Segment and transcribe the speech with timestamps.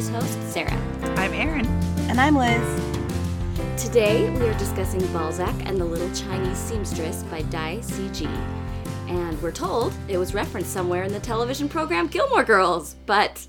[0.00, 0.80] today's host, Sarah.
[1.18, 1.66] I'm Erin.
[2.08, 3.82] And I'm Liz.
[3.82, 8.59] Today we are discussing Balzac and the Little Chinese Seamstress by Dai Sijie
[9.20, 12.96] And we're told it was referenced somewhere in the television program Gilmore Girls.
[13.04, 13.46] But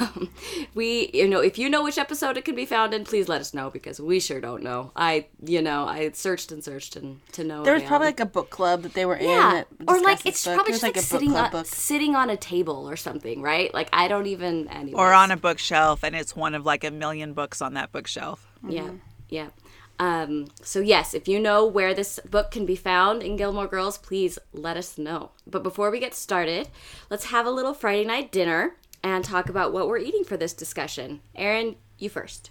[0.00, 0.28] um,
[0.74, 3.40] we, you know, if you know which episode it can be found in, please let
[3.40, 4.90] us know because we sure don't know.
[4.96, 7.62] I, you know, I searched and searched and to know.
[7.62, 7.88] There was again.
[7.88, 9.28] probably like a book club that they were in.
[9.28, 10.56] yeah, that or like it's book.
[10.56, 11.66] probably It just like, a book sitting club on book.
[11.66, 13.72] sitting on a table or something, right?
[13.72, 14.98] Like I don't even anyway.
[14.98, 18.44] Or on a bookshelf, and it's one of like a million books on that bookshelf.
[18.68, 18.90] Yeah,
[19.28, 19.48] yeah.
[19.98, 23.98] Um, so yes, if you know where this book can be found in Gilmore Girls,
[23.98, 25.30] please let us know.
[25.46, 26.68] But before we get started,
[27.10, 30.52] let's have a little Friday night dinner and talk about what we're eating for this
[30.52, 31.20] discussion.
[31.34, 32.50] Erin, you first.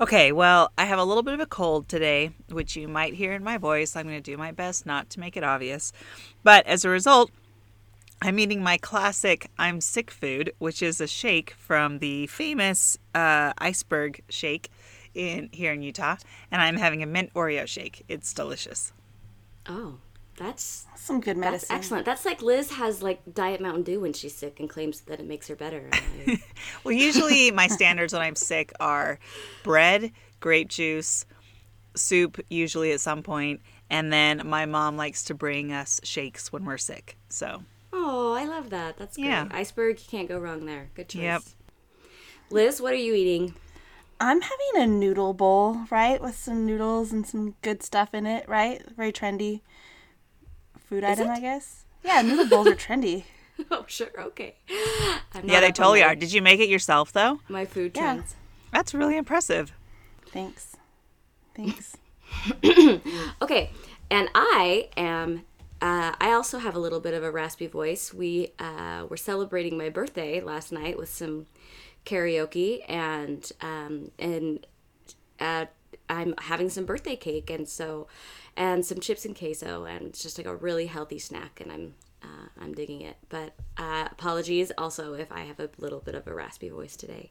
[0.00, 3.32] Okay, well, I have a little bit of a cold today, which you might hear
[3.32, 3.96] in my voice.
[3.96, 5.92] I'm going to do my best not to make it obvious.
[6.44, 7.32] But as a result,
[8.22, 13.52] I'm eating my classic I'm sick food, which is a shake from the famous uh,
[13.58, 14.70] iceberg shake
[15.18, 16.16] in here in Utah,
[16.50, 18.04] and I'm having a mint Oreo shake.
[18.08, 18.92] It's delicious.
[19.68, 19.96] Oh,
[20.36, 21.76] that's Some good that's medicine.
[21.76, 22.04] excellent.
[22.06, 25.26] That's like Liz has like Diet Mountain Dew when she's sick and claims that it
[25.26, 25.90] makes her better.
[25.92, 26.40] I-
[26.84, 29.18] Well, usually my standards when I'm sick are
[29.64, 31.26] bread, grape juice,
[31.96, 33.60] soup, usually at some point,
[33.90, 37.16] and then my mom likes to bring us shakes when we're sick.
[37.28, 38.96] So, oh, I love that.
[38.96, 39.26] That's great.
[39.26, 39.48] Yeah.
[39.50, 40.90] Iceberg, you can't go wrong there.
[40.94, 41.22] Good choice.
[41.22, 41.42] Yep.
[42.50, 43.54] Liz, what are you eating?
[44.20, 48.48] I'm having a noodle bowl, right, with some noodles and some good stuff in it,
[48.48, 48.82] right?
[48.96, 49.60] Very trendy
[50.88, 51.30] food item, it?
[51.30, 51.84] I guess.
[52.02, 53.24] Yeah, noodle bowls are trendy.
[53.72, 54.10] Oh, sure.
[54.16, 54.54] Okay.
[55.34, 56.14] I'm yeah, they totally are.
[56.14, 57.40] Did you make it yourself though?
[57.48, 58.14] My food Yeah.
[58.14, 58.36] trends.
[58.72, 59.72] That's really impressive.
[60.28, 60.76] Thanks.
[61.56, 61.96] Thanks.
[63.42, 63.72] Okay,
[64.12, 65.42] and I am.
[65.82, 68.14] Uh, I also have a little bit of a raspy voice.
[68.14, 71.46] We uh, were celebrating my birthday last night with some
[72.08, 74.66] karaoke, and um, and
[75.40, 75.66] uh,
[76.08, 78.06] I'm having some birthday cake, and so
[78.56, 81.94] and some chips and queso, and it's just like a really healthy snack, and I'm.
[82.20, 86.26] Uh, I'm digging it, but uh, apologies also if I have a little bit of
[86.26, 87.30] a raspy voice today.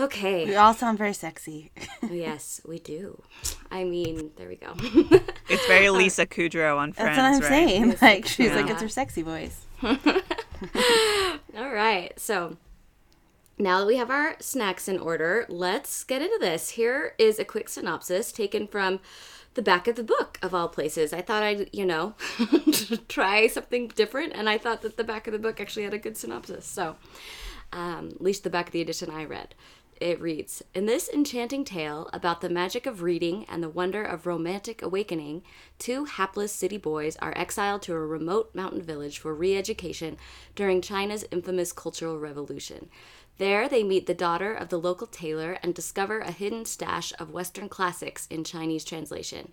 [0.00, 0.46] Okay.
[0.46, 1.70] We all sound very sexy.
[2.10, 3.22] Yes, we do.
[3.70, 4.74] I mean, there we go.
[5.48, 7.68] It's very Lisa Kudrow on Friends, That's what I'm right?
[7.68, 7.96] saying.
[8.02, 9.64] Like she's like it's her sexy voice.
[9.82, 12.12] All right.
[12.18, 12.56] So
[13.62, 16.70] now that we have our snacks in order, let's get into this.
[16.70, 19.00] Here is a quick synopsis taken from
[19.54, 21.12] the back of the book, of all places.
[21.12, 22.14] I thought I'd, you know,
[23.08, 25.98] try something different, and I thought that the back of the book actually had a
[25.98, 26.66] good synopsis.
[26.66, 26.96] So,
[27.72, 29.54] um, at least the back of the edition I read.
[30.02, 34.26] It reads In this enchanting tale about the magic of reading and the wonder of
[34.26, 35.44] romantic awakening,
[35.78, 40.16] two hapless city boys are exiled to a remote mountain village for re education
[40.56, 42.90] during China's infamous Cultural Revolution.
[43.38, 47.32] There, they meet the daughter of the local tailor and discover a hidden stash of
[47.32, 49.52] Western classics in Chinese translation.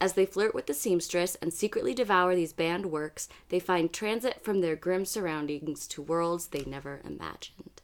[0.00, 4.42] As they flirt with the seamstress and secretly devour these banned works, they find transit
[4.42, 7.82] from their grim surroundings to worlds they never imagined.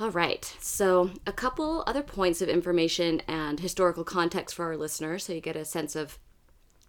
[0.00, 5.24] All right, so a couple other points of information and historical context for our listeners
[5.24, 6.18] so you get a sense of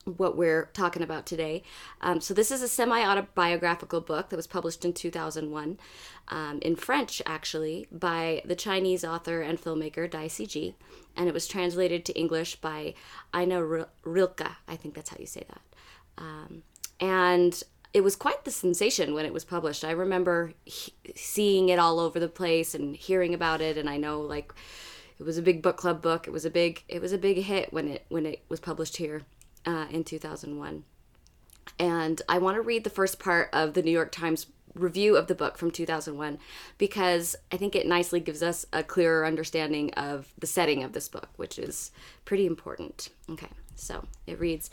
[0.06, 1.64] what we're talking about today.
[2.02, 5.78] Um, so, this is a semi autobiographical book that was published in 2001
[6.30, 10.76] um, in French, actually, by the Chinese author and filmmaker Dai Sijie,
[11.16, 12.94] and it was translated to English by
[13.36, 14.52] Ina Ri- Rilke.
[14.68, 15.62] I think that's how you say that.
[16.18, 16.64] Um,
[17.00, 17.62] and
[17.94, 19.84] it was quite the sensation when it was published.
[19.84, 23.98] I remember he- seeing it all over the place and hearing about it, and I
[23.98, 24.54] know like
[25.20, 26.28] it was a big book club book.
[26.28, 28.98] It was a big it was a big hit when it when it was published
[28.98, 29.24] here
[29.66, 30.84] uh, in 2001.
[31.80, 35.28] And I want to read the first part of the New York Times review of
[35.28, 36.40] the book from 2001
[36.78, 41.08] because I think it nicely gives us a clearer understanding of the setting of this
[41.08, 41.92] book, which is
[42.26, 43.10] pretty important.
[43.30, 44.70] Okay, so it reads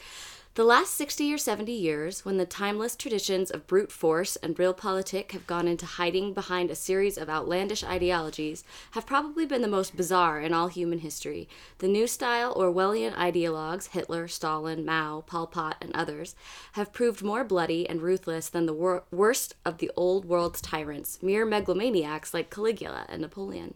[0.56, 4.74] The last 60 or 70 years, when the timeless traditions of brute force and real
[4.74, 9.68] realpolitik have gone into hiding behind a series of outlandish ideologies, have probably been the
[9.68, 11.48] most bizarre in all human history.
[11.78, 16.34] The new style Orwellian ideologues, Hitler, Stalin, Mao, Pol Pot, and others,
[16.72, 21.22] have proved more bloody and ruthless than the wor- worst of the old world's tyrants,
[21.22, 23.74] mere megalomaniacs like Caligula and Napoleon.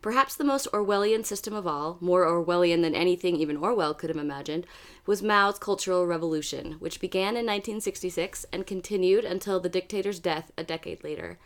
[0.00, 4.16] Perhaps the most Orwellian system of all, more Orwellian than anything even Orwell could have
[4.16, 4.66] imagined,
[5.06, 10.64] was Mao's Cultural Revolution, which began in 1966 and continued until the dictator's death a
[10.64, 11.38] decade later.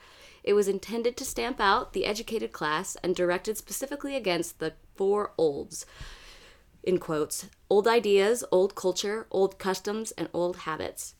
[0.43, 5.33] It was intended to stamp out the educated class and directed specifically against the four
[5.37, 5.85] olds
[6.87, 11.17] in quotes, old ideas, old culture, old customs, and old habits.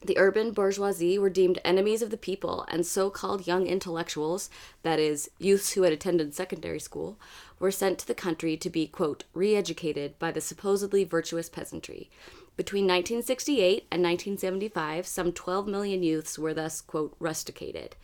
[0.00, 4.48] The urban bourgeoisie were deemed enemies of the people, and so called young intellectuals,
[4.82, 7.18] that is, youths who had attended secondary school,
[7.58, 12.10] were sent to the country to be, quote, re educated by the supposedly virtuous peasantry.
[12.56, 17.96] Between 1968 and 1975, some 12 million youths were thus, quote, rusticated.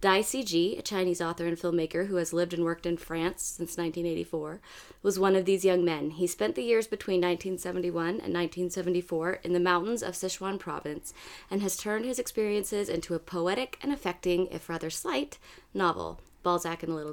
[0.00, 3.76] Dai Sijie, a Chinese author and filmmaker who has lived and worked in France since
[3.76, 4.60] 1984,
[5.02, 6.10] was one of these young men.
[6.10, 11.12] He spent the years between 1971 and 1974 in the mountains of Sichuan province
[11.50, 15.38] and has turned his experiences into a poetic and affecting, if rather slight,
[15.74, 17.12] novel, Balzac and the Little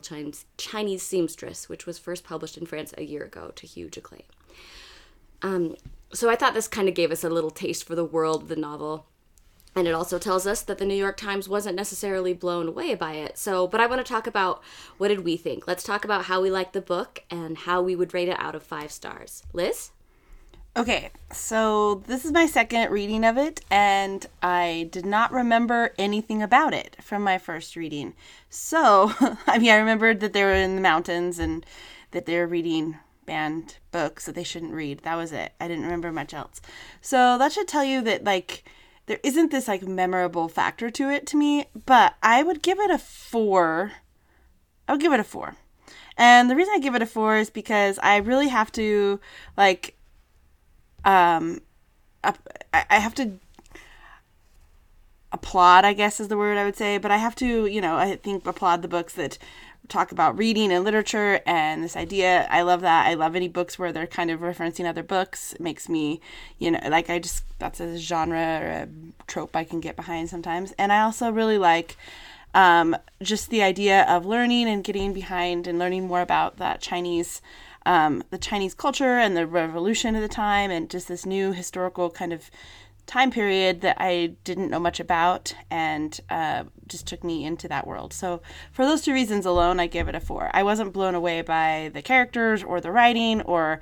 [0.57, 4.23] Chinese Seamstress, which was first published in France a year ago to huge acclaim.
[5.41, 5.75] Um,
[6.13, 8.47] so I thought this kind of gave us a little taste for the world of
[8.47, 9.07] the novel
[9.77, 13.13] and it also tells us that the New York Times wasn't necessarily blown away by
[13.13, 13.37] it.
[13.37, 14.63] So, but I want to talk about
[14.97, 15.67] what did we think?
[15.67, 18.55] Let's talk about how we liked the book and how we would rate it out
[18.55, 19.43] of 5 stars.
[19.53, 19.91] Liz?
[20.75, 26.41] Okay, so this is my second reading of it, and I did not remember anything
[26.41, 28.15] about it from my first reading.
[28.49, 29.13] So,
[29.45, 31.63] I mean, I remembered that they were in the mountains and
[32.11, 32.97] that they were reading
[33.27, 35.01] banned books that they shouldn't read.
[35.03, 35.53] That was it.
[35.61, 36.61] I didn't remember much else.
[36.99, 38.63] So, that should tell you that, like,
[39.07, 42.91] there isn't this like memorable factor to it to me, but I would give it
[42.91, 43.93] a four.
[44.87, 45.55] I would give it a four.
[46.17, 49.19] And the reason I give it a four is because I really have to
[49.55, 49.95] like
[51.05, 51.61] um
[52.23, 53.39] I have to
[55.31, 57.97] applaud, I guess is the word I would say, but I have to, you know,
[57.97, 59.37] I think applaud the books that
[59.89, 62.47] talk about reading and literature and this idea.
[62.49, 63.07] I love that.
[63.07, 65.53] I love any books where they're kind of referencing other books.
[65.53, 66.19] It makes me,
[66.59, 68.87] you know, like I just, that's a genre or a
[69.27, 70.73] trope I can get behind sometimes.
[70.77, 71.95] And I also really like
[72.53, 77.41] um, just the idea of learning and getting behind and learning more about that Chinese.
[77.85, 82.09] Um, the Chinese culture and the revolution of the time, and just this new historical
[82.09, 82.51] kind of
[83.07, 87.87] time period that I didn't know much about and uh, just took me into that
[87.87, 88.13] world.
[88.13, 90.51] So, for those two reasons alone, I give it a four.
[90.53, 93.79] I wasn't blown away by the characters or the writing or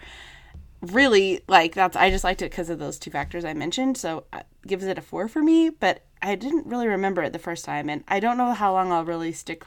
[0.81, 3.97] really like that's I just liked it because of those two factors I mentioned.
[3.97, 7.39] So, uh, gives it a four for me, but I didn't really remember it the
[7.39, 9.65] first time, and I don't know how long I'll really stick.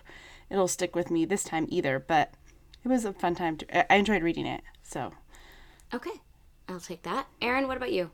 [0.51, 2.33] It'll stick with me this time either, but
[2.85, 3.57] it was a fun time.
[3.59, 4.63] To, I enjoyed reading it.
[4.83, 5.13] So,
[5.93, 6.23] okay,
[6.69, 7.27] I'll take that.
[7.43, 8.11] Erin, what about you?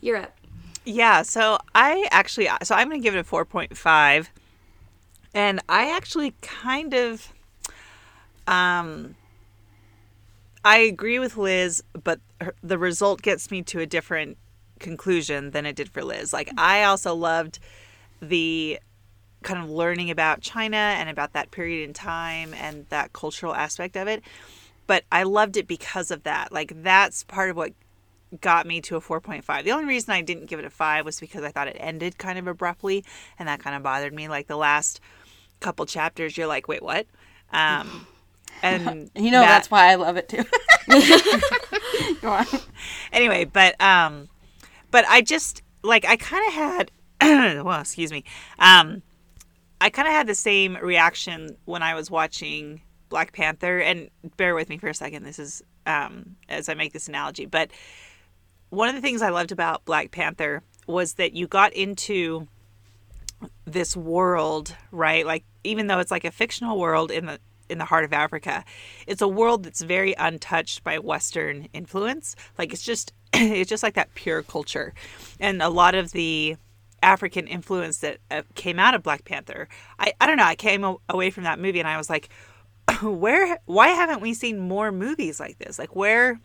[0.00, 0.36] You're up.
[0.86, 4.28] Yeah, so I actually so I'm going to give it a 4.5
[5.34, 7.32] and I actually kind of
[8.46, 9.16] um
[10.64, 14.38] I agree with Liz, but her, the result gets me to a different
[14.78, 16.32] conclusion than it did for Liz.
[16.32, 17.58] Like I also loved
[18.20, 18.78] the
[19.42, 23.96] kind of learning about China and about that period in time and that cultural aspect
[23.96, 24.22] of it.
[24.86, 26.52] But I loved it because of that.
[26.52, 27.72] Like that's part of what
[28.40, 29.64] got me to a 4.5.
[29.64, 32.18] The only reason I didn't give it a 5 was because I thought it ended
[32.18, 33.04] kind of abruptly
[33.38, 35.00] and that kind of bothered me like the last
[35.60, 37.06] couple chapters you're like, "Wait, what?"
[37.52, 38.06] Um
[38.62, 40.44] and you know that's why I love it too.
[42.20, 42.46] Go on.
[43.12, 44.28] Anyway, but um
[44.90, 46.90] but I just like I kind of had
[47.64, 48.24] well, excuse me.
[48.58, 49.02] Um
[49.80, 54.54] I kind of had the same reaction when I was watching Black Panther and bear
[54.54, 55.24] with me for a second.
[55.24, 57.70] This is um as I make this analogy, but
[58.70, 62.46] one of the things I loved about Black Panther was that you got into
[63.64, 65.26] this world, right?
[65.26, 68.64] Like even though it's like a fictional world in the in the heart of Africa,
[69.06, 72.36] it's a world that's very untouched by Western influence.
[72.58, 74.94] Like it's just it's just like that pure culture,
[75.40, 76.56] and a lot of the
[77.02, 79.68] African influence that uh, came out of Black Panther.
[79.98, 80.44] I I don't know.
[80.44, 82.28] I came away from that movie and I was like,
[83.02, 83.58] where?
[83.66, 85.78] Why haven't we seen more movies like this?
[85.78, 86.40] Like where?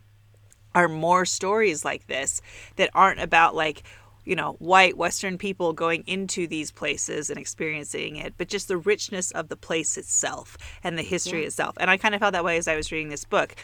[0.73, 2.41] Are more stories like this
[2.75, 3.83] that aren't about like
[4.25, 8.77] you know white western people going into these places and experiencing it but just the
[8.77, 11.47] richness of the place itself and the history yeah.
[11.47, 11.75] itself.
[11.79, 13.55] And i kind of felt that way as i was reading this book.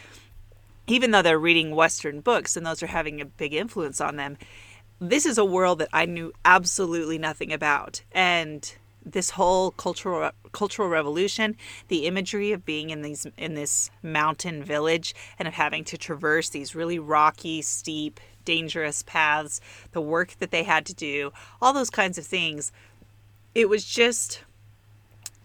[0.89, 4.37] Even though they're reading western books and those are having a big influence on them
[4.99, 8.01] this is a world that i knew absolutely nothing about.
[8.11, 8.73] And
[9.11, 11.55] this whole cultural cultural revolution,
[11.87, 16.49] the imagery of being in these in this mountain village and of having to traverse
[16.49, 19.59] these really rocky, steep, dangerous paths,
[19.91, 22.71] the work that they had to do, all those kinds of things.
[23.55, 24.43] It was just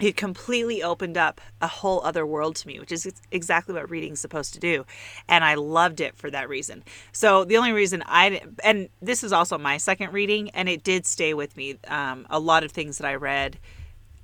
[0.02, 4.20] it completely opened up a whole other world to me, which is exactly what reading's
[4.20, 4.84] supposed to do.
[5.28, 6.84] And I loved it for that reason.
[7.12, 11.06] So the only reason I, and this is also my second reading, and it did
[11.06, 11.78] stay with me.
[11.88, 13.58] Um, a lot of things that I read,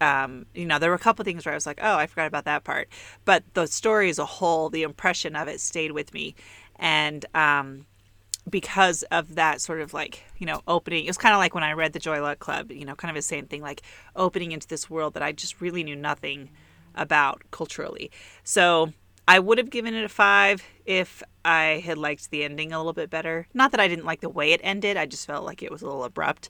[0.01, 2.27] um, you know, there were a couple things where I was like, oh, I forgot
[2.29, 2.89] about that part.
[3.25, 6.35] But the story as a whole, the impression of it stayed with me.
[6.77, 7.87] and um,
[8.49, 11.65] because of that sort of like you know opening it was kind of like when
[11.65, 13.83] i read the joy luck club you know kind of the same thing like
[14.17, 16.51] opening into this world that i just really knew nothing
[16.95, 18.11] about culturally
[18.45, 18.93] so
[19.27, 22.93] i would have given it a five if i had liked the ending a little
[22.93, 25.63] bit better not that i didn't like the way it ended i just felt like
[25.63, 26.49] it was a little abrupt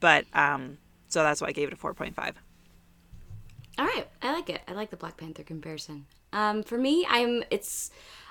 [0.00, 0.78] but um
[1.08, 2.34] so that's why i gave it a 4.5
[3.78, 4.60] All right, I like it.
[4.68, 6.06] I like the Black Panther comparison.
[6.32, 7.90] Um, for me, I'm it's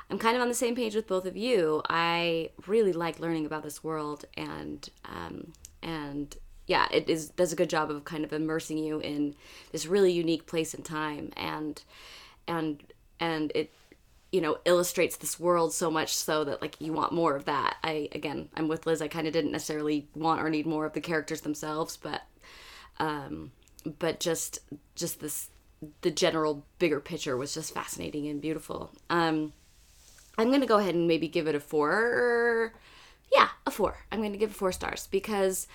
[0.10, 1.82] I'm kind of on the same page with both of you.
[1.88, 6.36] I really like learning about this world, and um, and
[6.66, 9.36] yeah, it is does a good job of kind of immersing you in
[9.72, 11.82] this really unique place and time, and
[12.48, 12.84] and
[13.20, 13.72] and it
[14.32, 17.78] you know illustrates this world so much so that like you want more of that.
[17.84, 19.02] I again, I'm with Liz.
[19.02, 22.24] I kind of didn't necessarily want or need more of the characters themselves, but
[23.00, 23.52] um,
[24.00, 24.60] but just
[24.96, 25.50] just this
[26.02, 28.92] the general bigger picture was just fascinating and beautiful.
[29.10, 29.54] Um,
[30.38, 32.74] I'm gonna go ahead and maybe give it a four.
[33.34, 33.98] Yeah, a four.
[34.12, 35.68] I'm gonna give it four stars because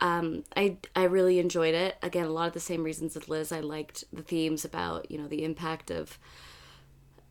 [0.00, 1.96] um, I I really enjoyed it.
[2.02, 3.52] Again, a lot of the same reasons as Liz.
[3.52, 6.18] I liked the themes about you know the impact of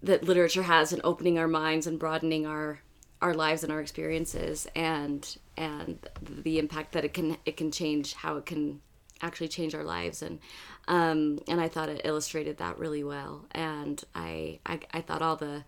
[0.04, 2.80] that literature has in opening our minds and broadening our
[3.22, 8.14] our lives and our experiences and and the impact that it can it can change
[8.14, 8.80] how it can
[9.22, 10.40] actually change our lives and
[10.88, 15.36] um and I thought it illustrated that really well and I I, I thought all
[15.36, 15.64] the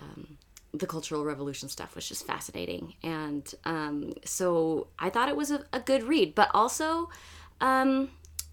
[0.00, 0.38] um
[0.72, 5.64] the cultural revolution stuff was just fascinating and um so I thought it was a,
[5.72, 7.10] a good read but also
[7.60, 8.10] um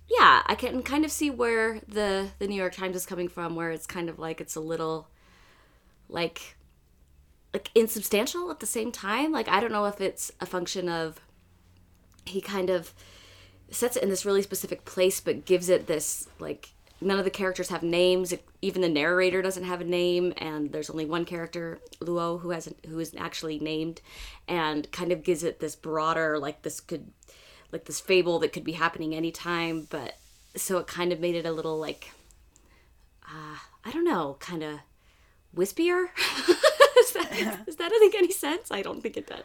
[0.09, 3.55] yeah, I can kind of see where the the New York Times is coming from,
[3.55, 5.09] where it's kind of like it's a little
[6.09, 6.55] like
[7.53, 9.31] like insubstantial at the same time.
[9.31, 11.19] Like I don't know if it's a function of
[12.25, 12.93] he kind of
[13.69, 17.31] sets it in this really specific place, but gives it this like none of the
[17.31, 18.33] characters have names.
[18.61, 22.85] Even the narrator doesn't have a name, and there's only one character, Luo, who hasn't
[22.85, 24.01] who is actually named,
[24.47, 27.11] and kind of gives it this broader like this could
[27.71, 30.17] like this fable that could be happening anytime but
[30.55, 32.11] so it kind of made it a little like
[33.25, 34.79] uh, i don't know kind of
[35.55, 36.07] wispier?
[36.99, 38.71] Is, that, does that make any sense?
[38.71, 39.43] I don't think it does.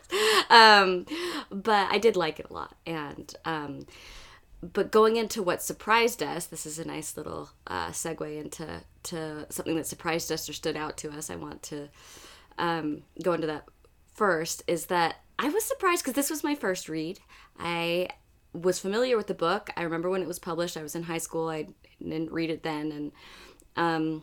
[0.50, 1.06] Um,
[1.50, 3.86] but i did like it a lot and um,
[4.62, 9.46] but going into what surprised us this is a nice little uh, segue into to
[9.50, 11.88] something that surprised us or stood out to us i want to
[12.58, 13.64] um, go into that
[14.14, 17.18] first is that I was surprised because this was my first read.
[17.58, 18.08] I
[18.52, 19.70] was familiar with the book.
[19.76, 20.76] I remember when it was published.
[20.76, 21.48] I was in high school.
[21.48, 21.68] I
[22.00, 23.12] didn't read it then, and
[23.76, 24.22] um,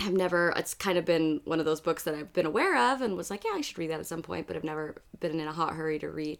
[0.00, 0.52] I've never.
[0.56, 3.30] It's kind of been one of those books that I've been aware of and was
[3.30, 5.52] like, yeah, I should read that at some point, but I've never been in a
[5.52, 6.38] hot hurry to read.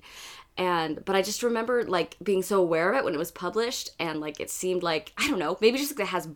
[0.56, 3.90] And but I just remember like being so aware of it when it was published,
[3.98, 6.28] and like it seemed like I don't know, maybe just like it has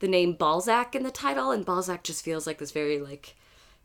[0.00, 3.36] the name Balzac in the title, and Balzac just feels like this very like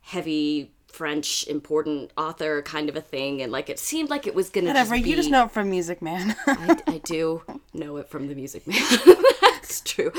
[0.02, 4.50] heavy French important author kind of a thing, and like it seemed like it was
[4.50, 4.68] gonna.
[4.68, 6.36] Whatever, just you just know it from Music Man.
[6.48, 8.82] I, I do know it from the Music Man.
[9.42, 10.12] That's true.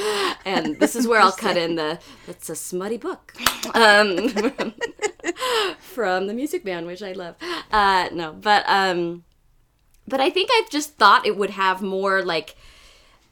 [0.45, 3.35] And this is where I'll cut in the it's a smutty book
[3.75, 4.29] um,
[5.81, 7.37] from the Music Man, which I love.
[7.73, 9.25] Uh, no, but um,
[10.07, 12.57] but I think I just thought it would have more like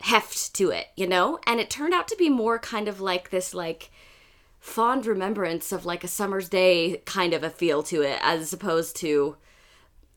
[0.00, 3.30] heft to it, you know, and it turned out to be more kind of like
[3.30, 3.90] this like
[4.66, 8.96] fond remembrance of like a summer's day kind of a feel to it as opposed
[8.96, 9.36] to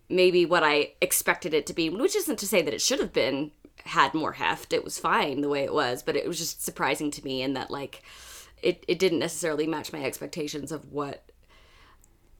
[0.10, 3.14] maybe what I expected it to be, which isn't to say that it should have
[3.14, 3.52] been
[3.86, 4.74] had more heft.
[4.74, 7.54] It was fine the way it was, but it was just surprising to me in
[7.54, 8.02] that like
[8.64, 11.30] it, it didn't necessarily match my expectations of what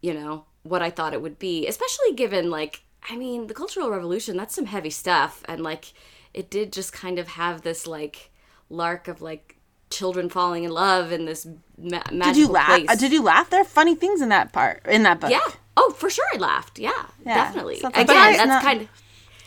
[0.02, 3.92] you know, what I thought it would be, especially given like I mean, the Cultural
[3.92, 5.94] Revolution, that's some heavy stuff and like
[6.34, 8.32] it did just kind of have this like
[8.68, 9.59] lark of like
[9.90, 11.46] children falling in love in this
[11.78, 12.68] ma- magical did you laugh?
[12.68, 12.86] place.
[12.90, 13.50] uh, Did you laugh?
[13.50, 15.32] There are funny things in that part in that book.
[15.32, 15.40] Yeah.
[15.78, 16.78] Oh, for sure, I laughed.
[16.80, 16.92] Yeah,
[17.26, 17.36] Yeah.
[17.36, 17.80] definitely.
[17.80, 18.88] So Again, that's- I- that's not- kind of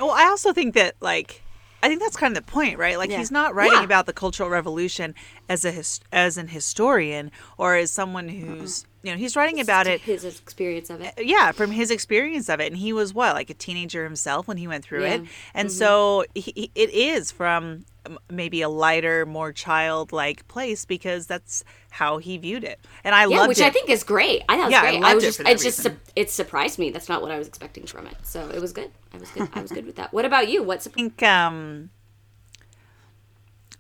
[0.00, 1.42] Well, I also think that like
[1.84, 2.96] I think that's kind of the point, right?
[2.96, 3.18] Like Yeah.
[3.18, 3.84] he's not writing Yeah.
[3.84, 5.14] about the Cultural Revolution
[5.48, 9.86] as a his, as an historian or as someone who's you know he's writing about
[9.86, 11.14] it his experience of it.
[11.18, 14.56] yeah from his experience of it and he was what like a teenager himself when
[14.56, 15.14] he went through Yeah.
[15.14, 15.22] it
[15.54, 17.84] and so he, it is from
[18.30, 23.36] maybe a lighter more childlike place because that's how he viewed it and i Yeah,
[23.38, 24.42] loved which it I think is great.
[24.48, 24.96] I thought it was Yeah, I great.
[24.96, 26.90] I, loved was it just, it just, su- it surprised me.
[26.90, 28.16] That's not what I was expecting from it.
[28.22, 28.90] So it was good.
[29.14, 29.48] I was good.
[29.52, 30.12] I was good with that.
[30.12, 30.62] What about you?
[30.62, 31.90] What's I think um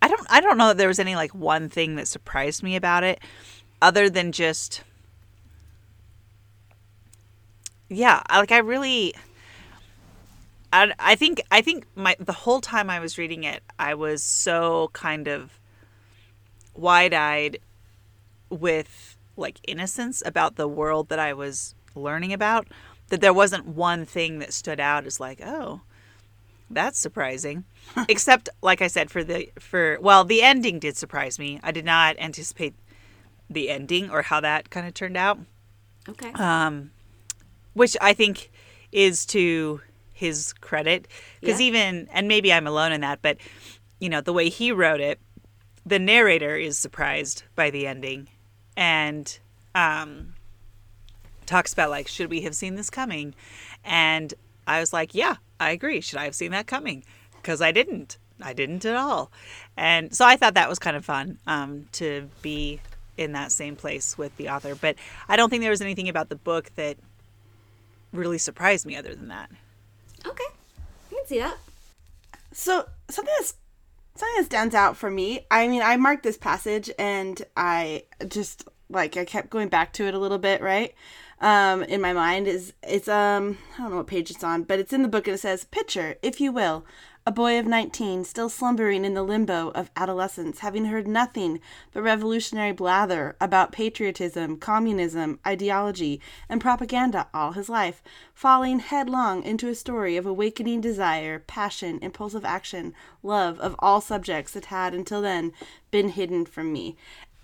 [0.00, 2.76] I don't I don't know that there was any like one thing that surprised me
[2.76, 3.20] about it
[3.80, 4.82] other than just
[7.92, 9.14] yeah, I- like I really
[10.72, 14.22] I, I think I think my the whole time I was reading it I was
[14.22, 15.58] so kind of
[16.74, 17.58] wide-eyed
[18.50, 22.68] with like innocence about the world that I was learning about
[23.08, 25.82] that there wasn't one thing that stood out as like, oh,
[26.70, 27.64] that's surprising.
[28.08, 31.60] Except like I said for the for well, the ending did surprise me.
[31.62, 32.74] I did not anticipate
[33.50, 35.38] the ending or how that kind of turned out,
[36.08, 36.32] Okay.
[36.32, 36.90] um,
[37.74, 38.50] which I think
[38.90, 39.80] is to
[40.12, 41.08] his credit
[41.40, 41.66] because Yeah.
[41.66, 43.38] even and maybe I'm alone in that, but
[43.98, 45.20] you know the way he wrote it,
[45.84, 48.28] the narrator is surprised by the ending,
[48.76, 49.38] and
[49.74, 50.34] um,
[51.46, 53.34] talks about like should we have seen this coming,
[53.84, 54.34] and
[54.66, 56.00] I was like, yeah, I agree.
[56.00, 57.04] Should I have seen that coming?
[57.36, 58.18] Because I didn't.
[58.40, 59.30] I didn't at all,
[59.76, 62.80] and so I thought that was kind of fun um, to be
[63.16, 64.74] in that same place with the author.
[64.74, 64.96] But
[65.28, 66.96] I don't think there was anything about the book that
[68.12, 69.50] really surprised me other than that.
[70.26, 70.44] okay.
[71.10, 71.56] I can see that.
[72.52, 73.54] So something that's
[74.14, 75.46] something that stands out for me.
[75.50, 80.06] I mean, I marked this passage and I just like I kept going back to
[80.06, 80.94] it a little bit, right?
[81.40, 84.78] Um, in my mind is it's um I don't know what page it's on, but
[84.78, 86.84] it's in the book and it says, "Picture, if you will,
[87.24, 91.60] a boy of 19 still slumbering in the limbo of adolescence, having heard nothing
[91.92, 98.02] but revolutionary blather about patriotism, communism, ideology, and propaganda all his life,
[98.34, 104.52] falling headlong into a story of awakening desire, passion, impulsive action, love of all subjects
[104.52, 105.52] that had until then
[105.92, 106.96] been hidden from me."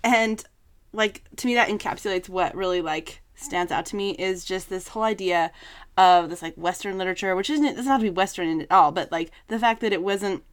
[0.03, 0.43] And
[0.91, 4.89] like to me that encapsulates what really like stands out to me is just this
[4.89, 5.51] whole idea
[5.97, 8.91] of this like western literature which isn't it doesn't have to be western at all
[8.91, 10.43] but like the fact that it wasn't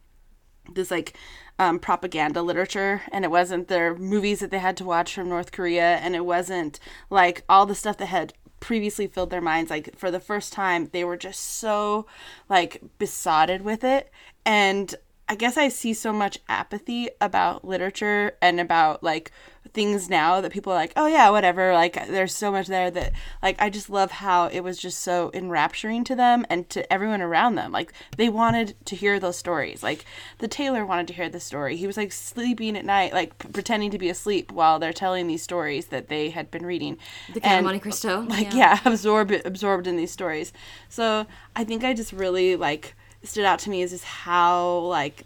[0.73, 1.17] this like
[1.59, 5.51] um, propaganda literature and it wasn't their movies that they had to watch from north
[5.51, 6.79] korea and it wasn't
[7.09, 10.89] like all the stuff that had previously filled their minds like for the first time
[10.91, 12.05] they were just so
[12.49, 14.11] like besotted with it.
[14.45, 14.93] And
[15.29, 19.31] i guess i see so much apathy about literature and about like
[19.73, 23.11] things now that people are like oh yeah whatever like there's so much there that
[23.41, 27.21] like i just love how it was just so enrapturing to them and to everyone
[27.21, 30.05] around them like they wanted to hear those stories like
[30.39, 33.49] the tailor wanted to hear the story he was like sleeping at night like p-
[33.49, 36.97] pretending to be asleep while they're telling these stories that they had been reading
[37.33, 38.21] The Count of Monte Cristo.
[38.29, 40.53] like yeah, absorbed absorbed in these stories
[40.89, 41.25] so
[41.55, 45.23] i think i just really like stood out to me is just how like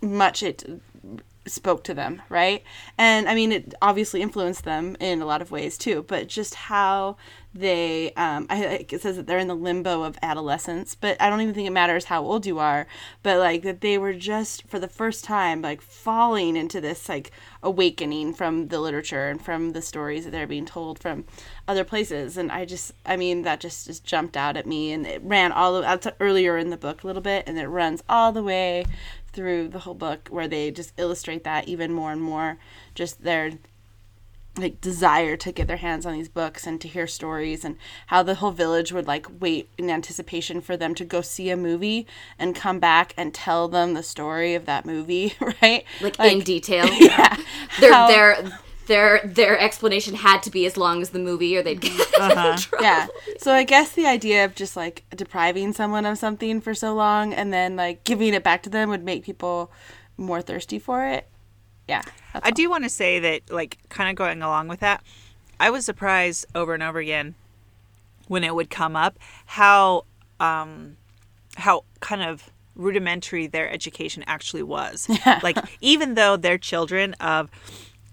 [0.00, 0.64] much it
[1.46, 2.62] spoke to them right?
[2.98, 6.04] And i mean it obviously influenced them in a lot of ways too.
[6.06, 7.16] But just how
[7.54, 11.42] they um I, it says that they're in the limbo of adolescence but i don't
[11.42, 12.86] even think it matters how old you are
[13.22, 17.30] but like that they were just for the first time like falling into this like
[17.62, 21.24] awakening from the literature and from the stories that they're being told from
[21.68, 22.36] other places.
[22.36, 25.52] And i just i mean that just just jumped out at me and it ran
[25.52, 28.84] all the earlier in the book a little bit and it runs all the way
[29.32, 32.58] through the whole book where they just illustrate that even more and more
[32.94, 33.52] just their
[34.58, 37.76] like desire to get their hands on these books and to hear stories and
[38.08, 41.56] how the whole village would like wait in anticipation for them to go see a
[41.56, 42.06] movie
[42.38, 46.86] and come back and tell them the story of that movie right like, in detail.
[47.00, 47.34] yeah
[47.80, 51.62] they're How- their their their explanation had to be as long as the movie, or
[51.62, 52.56] they'd get in trouble.
[52.80, 53.06] yeah.
[53.38, 57.32] So i guess the idea of just like depriving someone of something for so long
[57.32, 59.70] and then like giving it back to them would make people
[60.16, 61.28] more thirsty for it.
[61.88, 65.02] Yeah that's I do want to say that, like, kind of going along with that,
[65.60, 67.34] I was surprised over and over again
[68.28, 70.04] when it would come up how,
[70.40, 70.96] um,
[71.56, 75.08] how kind of rudimentary their education actually was.
[75.42, 77.50] Like, even though they're children of,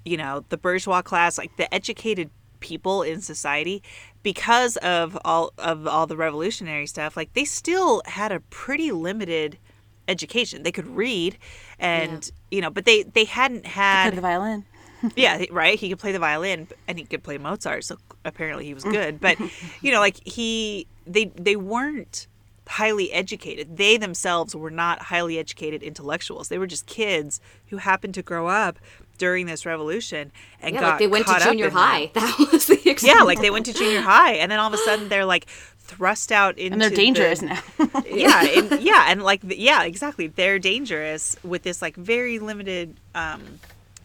[0.09, 3.83] you know, the bourgeois class, like the educated people in society,
[4.23, 9.57] because of all of all the revolutionary stuff, like they still had a pretty limited
[10.07, 10.63] education.
[10.63, 11.37] They could read,
[11.79, 14.65] and you know, but they they hadn't had Play the violin
[15.15, 15.79] yeah, right.
[15.79, 19.19] He could play the violin and he could play Mozart, so apparently he was good.
[19.19, 19.37] But
[19.81, 22.27] you know, like he, they, they weren't
[22.67, 23.77] highly educated.
[23.77, 26.49] They themselves were not highly educated intellectuals.
[26.49, 28.77] They were just kids who happened to grow up
[29.19, 31.79] during this revolution and Yeah, got like they went to caught up junior in that.
[31.79, 32.11] high.
[32.15, 34.77] That was the Yeah, like they went to junior high, and then all of a
[34.77, 35.45] sudden they're like
[35.89, 37.61] thrust out into and they're dangerous the, now
[38.07, 43.41] yeah and, yeah and like yeah exactly they're dangerous with this like very limited um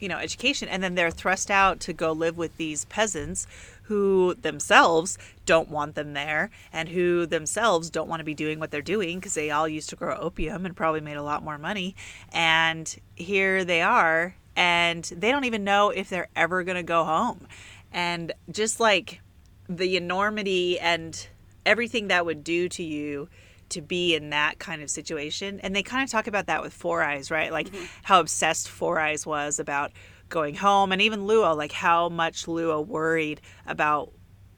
[0.00, 3.46] you know education and then they're thrust out to go live with these peasants
[3.84, 8.70] who themselves don't want them there and who themselves don't want to be doing what
[8.70, 11.58] they're doing because they all used to grow opium and probably made a lot more
[11.58, 11.94] money
[12.32, 17.04] and here they are and they don't even know if they're ever going to go
[17.04, 17.46] home
[17.92, 19.20] and just like
[19.68, 21.28] the enormity and
[21.64, 23.28] everything that would do to you
[23.70, 25.58] to be in that kind of situation.
[25.60, 27.50] And they kind of talk about that with Four Eyes, right?
[27.50, 27.84] Like mm-hmm.
[28.02, 29.92] how obsessed Four Eyes was about
[30.28, 34.12] going home and even Luo like how much Luo worried about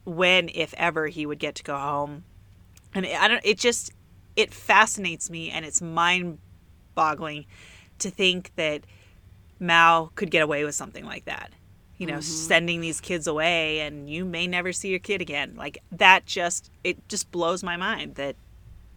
[0.05, 2.23] when if ever he would get to go home
[2.95, 3.91] and it, I don't it just
[4.35, 6.39] it fascinates me and it's mind
[6.95, 7.45] boggling
[7.99, 8.85] to think that
[9.59, 11.51] Mao could get away with something like that
[11.97, 15.79] you know sending these kids away and you may never see your kid again like
[15.91, 18.35] that just it just blows my mind that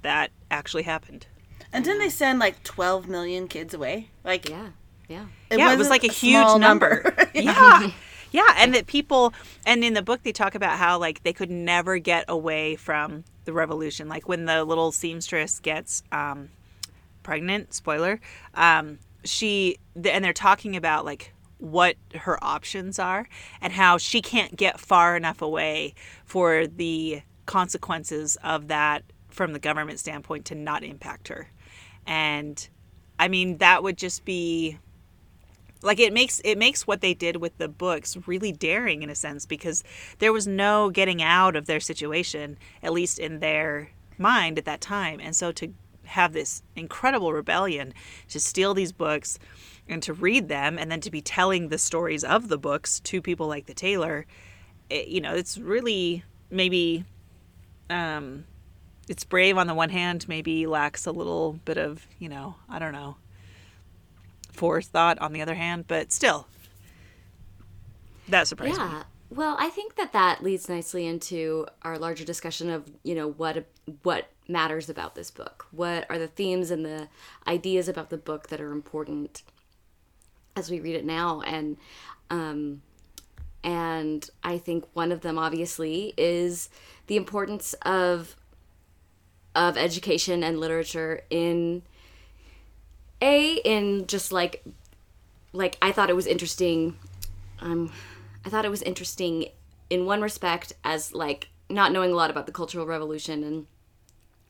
[0.03, 1.27] that actually happened
[1.73, 4.09] And didn't they send like 12 million kids away?
[4.25, 4.69] Like, Yeah.
[5.09, 5.27] Yeah.
[5.51, 7.15] yeah, it was like a, small huge number.
[7.35, 7.91] yeah.
[8.33, 9.33] Yeah, and that people
[9.67, 13.25] and in the book they talk about how like they could never get away from
[13.45, 14.09] the revolution.
[14.09, 16.51] Like when the little seamstress gets um
[17.23, 18.21] pregnant, spoiler,
[18.55, 23.29] um she and they're talking about like what her options are
[23.61, 29.59] and how she can't get far enough away for the consequences of that from the
[29.59, 31.49] government standpoint to not impact her.
[32.07, 32.69] And
[33.19, 34.79] I mean that would just be
[35.83, 39.15] like it makes it makes what they did with the books really daring in a
[39.15, 39.83] sense because
[40.19, 44.81] there was no getting out of their situation at least in their mind at that
[44.81, 45.73] time and so to
[46.11, 47.93] have this incredible rebellion
[48.29, 49.39] to steal these books
[49.89, 53.21] and to read them and then to be telling the stories of the books to
[53.21, 54.27] people like the tailor
[54.89, 57.05] it, you know it's really maybe
[57.89, 58.45] um
[59.09, 62.79] it's brave on the one hand maybe lacks a little bit of you know i
[62.79, 63.17] don't know
[64.61, 66.47] forethought on the other hand, but still,
[68.29, 68.99] that surprised me.
[69.31, 73.65] Well, I think that that leads nicely into our larger discussion of, you know, what
[74.03, 75.67] what matters about this book.
[75.71, 77.09] What are the themes and the
[77.47, 79.43] ideas about the book that are important
[80.57, 81.77] as we read it now and
[82.29, 82.83] um
[83.63, 86.69] and I think one of them obviously is
[87.07, 88.35] the importance of
[89.55, 91.83] of education and literature in
[93.23, 94.65] a in just like
[95.53, 96.97] like I thought it was interesting
[97.61, 97.93] um
[98.45, 99.47] I thought it was interesting
[99.89, 103.67] in one respect as like not knowing a lot about the cultural revolution and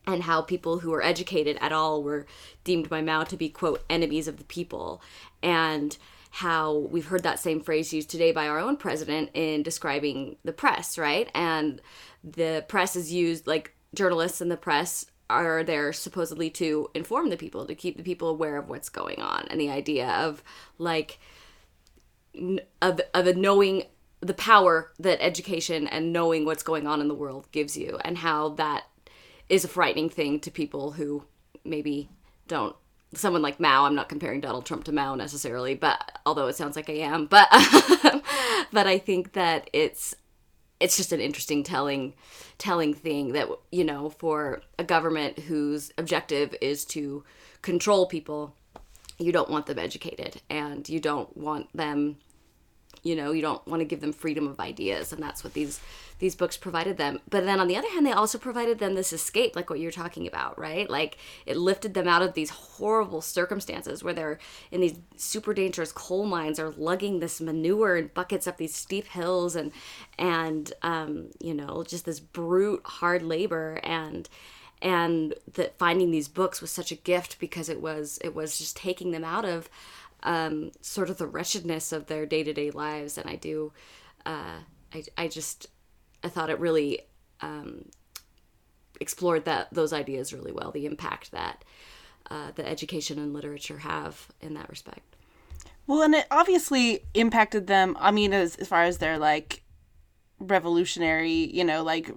[0.07, 2.25] and how people who were educated at all were
[2.63, 5.01] deemed by Mao to be quote enemies of the people
[5.43, 5.95] and
[6.31, 10.53] how we've heard that same phrase used today by our own president in describing the
[10.53, 11.29] press right?
[11.35, 11.81] And
[12.23, 17.37] the press is used like journalists and the press are there supposedly to inform the
[17.37, 20.43] people to keep the people aware of what's going on and the idea of
[20.77, 21.19] like
[22.81, 23.83] of of a knowing
[24.21, 28.19] the power that education and knowing what's going on in the world gives you and
[28.19, 28.83] how that
[29.49, 31.23] is a frightening thing to people who
[31.63, 32.09] maybe
[32.47, 32.75] don't
[33.13, 36.75] someone like Mao I'm not comparing Donald Trump to Mao necessarily but although it sounds
[36.75, 37.47] like I am but
[38.71, 40.15] but I think that it's
[40.79, 42.13] it's just an interesting telling
[42.57, 47.23] telling thing that you know for a government whose objective is to
[47.61, 48.55] control people
[49.21, 52.17] you don't want them educated and you don't want them
[53.03, 55.79] you know you don't want to give them freedom of ideas and that's what these
[56.21, 57.19] these books provided them.
[57.31, 59.91] But then on the other hand they also provided them this escape like what you're
[59.91, 60.87] talking about right?
[60.89, 65.91] Like it lifted them out of these horrible circumstances where they're in these super dangerous
[65.91, 69.71] coal mines or lugging this manure in buckets up these steep hills and
[70.19, 74.29] and um, you know just this brute hard labor and
[74.81, 78.75] and that finding these books was such a gift because it was it was just
[78.75, 79.69] taking them out of
[80.23, 83.17] um, sort of the wretchedness of their day to day lives.
[83.17, 83.71] And I do,
[84.25, 84.59] uh,
[84.93, 85.67] I, I just,
[86.23, 87.01] I thought it really
[87.41, 87.85] um,
[88.99, 90.71] explored that those ideas really well.
[90.71, 91.63] The impact that
[92.29, 95.15] uh, the education and literature have in that respect.
[95.87, 97.97] Well, and it obviously impacted them.
[97.99, 99.63] I mean, as, as far as their like
[100.39, 102.11] revolutionary, you know, like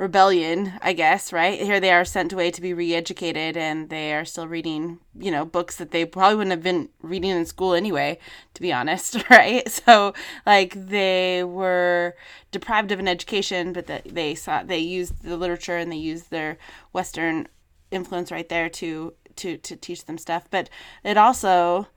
[0.00, 1.60] rebellion, I guess, right?
[1.60, 5.30] Here they are sent away to be re educated and they are still reading, you
[5.30, 8.18] know, books that they probably wouldn't have been reading in school anyway,
[8.54, 9.70] to be honest, right?
[9.70, 10.14] So,
[10.46, 12.16] like, they were
[12.50, 16.30] deprived of an education, but that they saw, they used the literature and they used
[16.30, 16.56] their
[16.92, 17.46] Western
[17.90, 20.44] influence right there to, to, to teach them stuff.
[20.50, 20.70] But
[21.04, 21.88] it also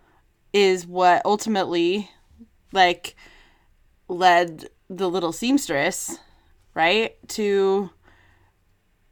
[0.52, 2.12] is what ultimately,
[2.74, 3.16] like,
[4.10, 6.20] led the little seamstress
[6.74, 7.90] right to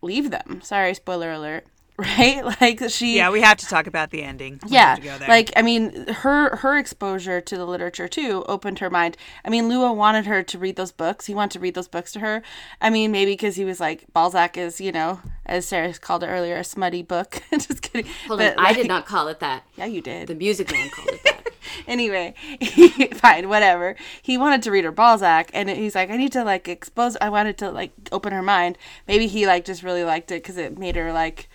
[0.02, 1.66] leave them sorry spoiler alert
[2.02, 4.60] right like she Yeah, we have to talk about the ending.
[4.64, 5.28] We yeah have to go there.
[5.28, 9.70] like i mean her her exposure to the literature too opened her mind i mean
[9.70, 12.42] Luo wanted her to read those books he wanted to read those books to her
[12.82, 16.28] i mean maybe because he was like balzac is you know as sarah called it
[16.28, 19.64] earlier a smutty book just kidding Hold But, on, I did not call it that.
[19.76, 21.41] yeah you did The music man called it that.
[21.88, 22.34] anyway,
[23.16, 23.96] fine, whatever.
[24.22, 27.18] He wanted to read her Balzac, and he's like, I need to like expose.
[27.22, 28.78] I wanted to like open her mind.
[29.08, 31.50] Maybe he like just really liked it because it made her like,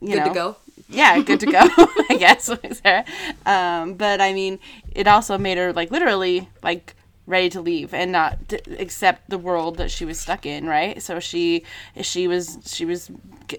[0.00, 0.56] you Good know, to go.
[0.88, 1.60] yeah, good to go,
[2.10, 2.50] I guess,
[2.82, 3.04] Sarah.
[3.46, 4.58] Um, but I mean,
[4.94, 6.95] it also made her like literally like
[7.26, 11.02] ready to leave and not to accept the world that she was stuck in, right?
[11.02, 11.64] So she
[12.00, 13.10] she was she was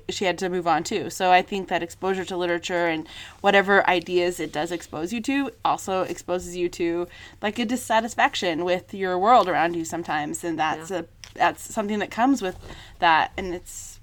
[0.09, 1.09] she had to move on too.
[1.09, 3.07] So I think that exposure to literature and
[3.41, 7.07] whatever ideas it does expose you to also exposes you to
[7.41, 10.99] like a dissatisfaction with your world around you sometimes, and that's yeah.
[10.99, 12.57] a that's something that comes with
[12.99, 13.99] that, and it's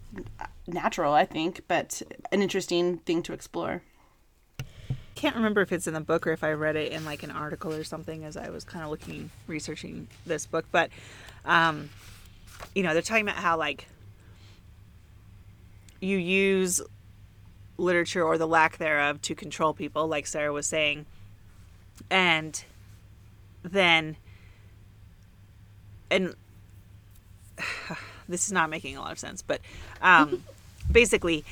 [0.66, 3.82] natural, I think, but an interesting thing to explore
[5.24, 7.30] can't remember if it's in the book or if I read it in like an
[7.30, 10.90] article or something as I was kind of looking researching this book, but
[11.46, 11.88] um,
[12.74, 13.88] you know, they're talking about how like
[15.98, 16.82] you use
[17.78, 21.06] literature or the lack thereof to control people, like Sarah was saying,
[22.10, 22.62] and
[23.62, 24.18] then
[26.10, 26.34] and
[28.28, 29.62] this is not making a lot of sense, but
[30.02, 30.44] um,
[30.92, 31.46] basically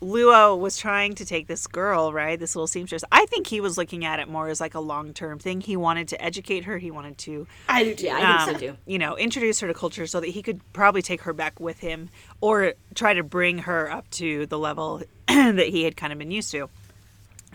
[0.00, 2.38] Luo was trying to take this girl, right?
[2.38, 3.02] This little seamstress.
[3.10, 5.60] I think he was looking at it more as like a long term thing.
[5.60, 6.78] He wanted to educate her.
[6.78, 8.78] He wanted to, I do, yeah, I think so um, too.
[8.86, 11.80] You know, introduce her to culture so that he could probably take her back with
[11.80, 16.18] him, or try to bring her up to the level that he had kind of
[16.18, 16.70] been used to.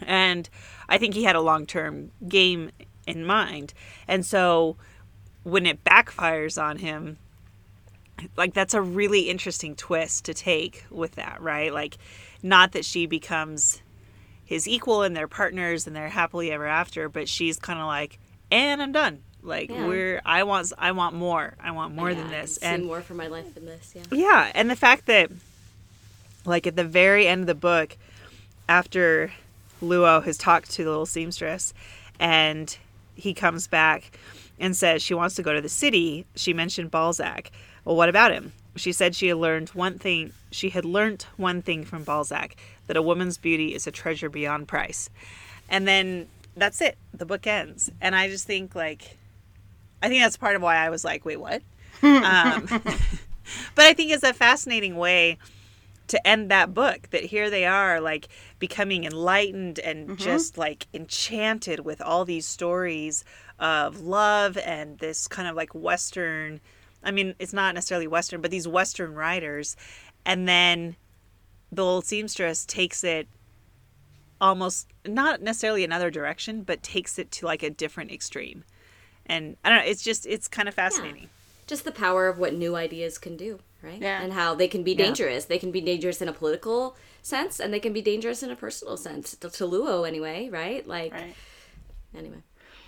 [0.02, 0.50] And
[0.90, 2.72] I think he had a long term game
[3.08, 3.74] in mind.
[4.08, 4.76] And so
[5.44, 7.18] when it backfires on him,
[8.38, 11.74] like that's a really interesting twist to take with that, right?
[11.74, 11.98] Like
[12.44, 13.82] not that she becomes
[14.46, 18.20] his equal and they're partners and they're happily ever after, but she's kind of like,
[18.52, 19.24] and I'm done.
[19.42, 19.88] Like yeah.
[19.88, 21.56] we're, I want, I want more.
[21.60, 23.94] I want more yeah, than this, and more for my life than this.
[23.96, 24.04] Yeah.
[24.12, 25.32] Yeah, and the fact that,
[26.46, 27.98] like at the very end of the book,
[28.70, 29.32] after
[29.82, 31.74] Luo has talked to the little seamstress,
[32.20, 32.78] and
[33.16, 34.18] he comes back
[34.60, 36.26] and says she wants to go to the city.
[36.36, 37.52] She mentioned Balzac.
[37.84, 38.54] Well, what about him?
[38.76, 40.34] She said she had learned one thing.
[40.52, 42.56] She had learned one thing from Balzac
[42.88, 45.10] that a woman's beauty is a treasure beyond price.
[45.70, 46.98] And then that's it.
[47.14, 49.18] The book ends, and I just think like,
[50.02, 51.62] I think that's part of why I was like, wait, what?
[52.02, 52.66] um,
[53.76, 55.38] but I think it's a fascinating way
[56.08, 58.28] to end that book that here they are like
[58.60, 60.16] becoming enlightened and mm-hmm.
[60.16, 63.24] just like enchanted with all these stories
[63.60, 66.60] of love and this kind of like western
[67.04, 69.76] I mean, it's not necessarily Western, but these Western writers.
[70.26, 70.96] And then
[71.72, 73.28] the old seamstress takes it
[74.40, 78.64] almost not necessarily another direction, but takes it to like a different extreme.
[79.26, 81.24] And I don't know, it's just it's kind of fascinating.
[81.24, 81.30] Yeah.
[81.66, 84.02] Just the power of what new ideas can do, right?
[84.02, 84.22] Yeah.
[84.22, 85.46] And how they can be dangerous.
[85.46, 85.50] Yeah.
[85.50, 88.56] They can be dangerous in a political sense and they can be dangerous in a
[88.56, 89.36] personal sense.
[89.38, 90.86] To, to Luo anyway, right?
[90.86, 91.36] Like right.
[92.16, 92.44] anyway.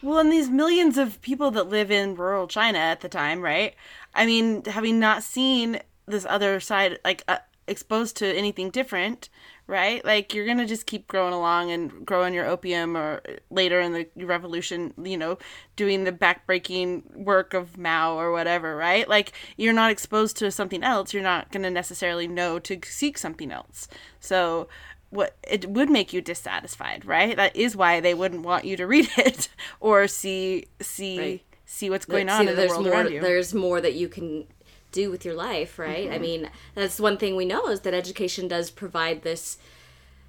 [0.06, 3.74] Well, and these millions of people that live in rural China at the time, right?
[4.14, 9.30] I mean, having not seen this other side, like uh, exposed to anything different,
[9.66, 10.06] right?
[10.06, 14.08] Like you're gonna just keep growing along and growing your opium, or later in the
[14.24, 15.40] revolution, you know,
[15.76, 19.10] doing the backbreaking work of Mao or whatever, right?
[19.10, 23.52] Like you're not exposed to something else, you're not gonna necessarily know to seek something
[23.52, 23.88] else.
[24.20, 24.68] So
[25.16, 27.36] what it would make you dissatisfied, right?
[27.36, 29.48] That is why they wouldn't want you to read it
[29.80, 31.44] or see see right.
[31.66, 33.22] see what's going on in the world more, around you.
[33.22, 34.46] There's more that you can
[34.92, 36.06] do with your life, right?
[36.06, 36.14] Mm-hmm.
[36.14, 39.58] I mean, that's one thing we know is that education does provide this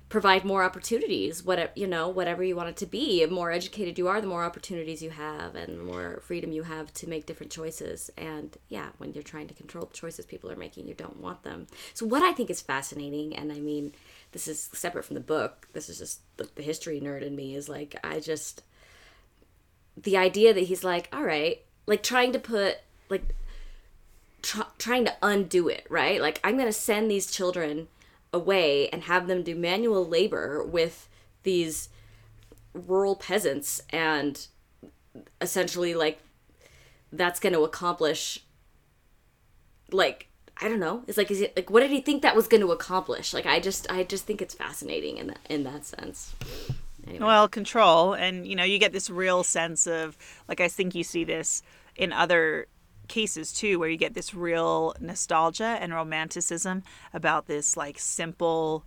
[0.09, 3.99] provide more opportunities whatever you know whatever you want it to be the more educated
[3.99, 7.27] you are the more opportunities you have and the more freedom you have to make
[7.27, 10.95] different choices and yeah when you're trying to control the choices people are making you
[10.95, 13.93] don't want them so what i think is fascinating and i mean
[14.37, 15.67] this is separate from the book.
[15.73, 18.63] This is just the, the history nerd in me is like I just
[19.97, 22.77] the idea that he's like, all right, like trying to put
[23.09, 23.35] like
[24.43, 26.21] tr- trying to undo it, right?
[26.21, 27.89] Like I'm going to send these children
[28.31, 31.09] away and have them do manual labor with
[31.43, 31.89] these
[32.75, 34.49] rural peasants and
[35.41, 36.21] essentially like
[37.11, 38.41] that's going to accomplish
[39.91, 40.29] like
[40.61, 41.03] I don't know.
[41.07, 43.35] It's like, is it like, what did he think that was going to accomplish?
[43.35, 46.35] Like, I just, I just think it's fascinating in that, in that sense.
[47.07, 47.25] Anyway.
[47.25, 50.17] Well, control, and you know, you get this real sense of,
[50.49, 51.63] like, I think you see this
[51.95, 52.67] in other
[53.09, 56.83] cases too, where you get this real nostalgia and romanticism
[57.15, 58.85] about this like simple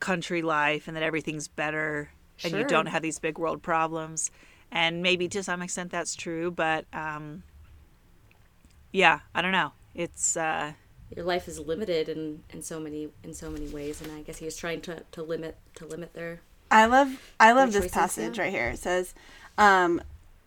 [0.00, 2.10] country life, and that everything's better,
[2.42, 4.30] and you don't have these big world problems.
[4.72, 7.44] And maybe to some extent that's true, but um,
[8.92, 9.70] yeah, I don't know.
[9.94, 10.72] It's uh,
[11.14, 14.38] your life is limited in, in so many in so many ways and i guess
[14.38, 16.40] he was trying to, to limit to limit their
[16.70, 18.44] i love i love this passage yeah.
[18.44, 19.14] right here it says
[19.58, 20.02] um,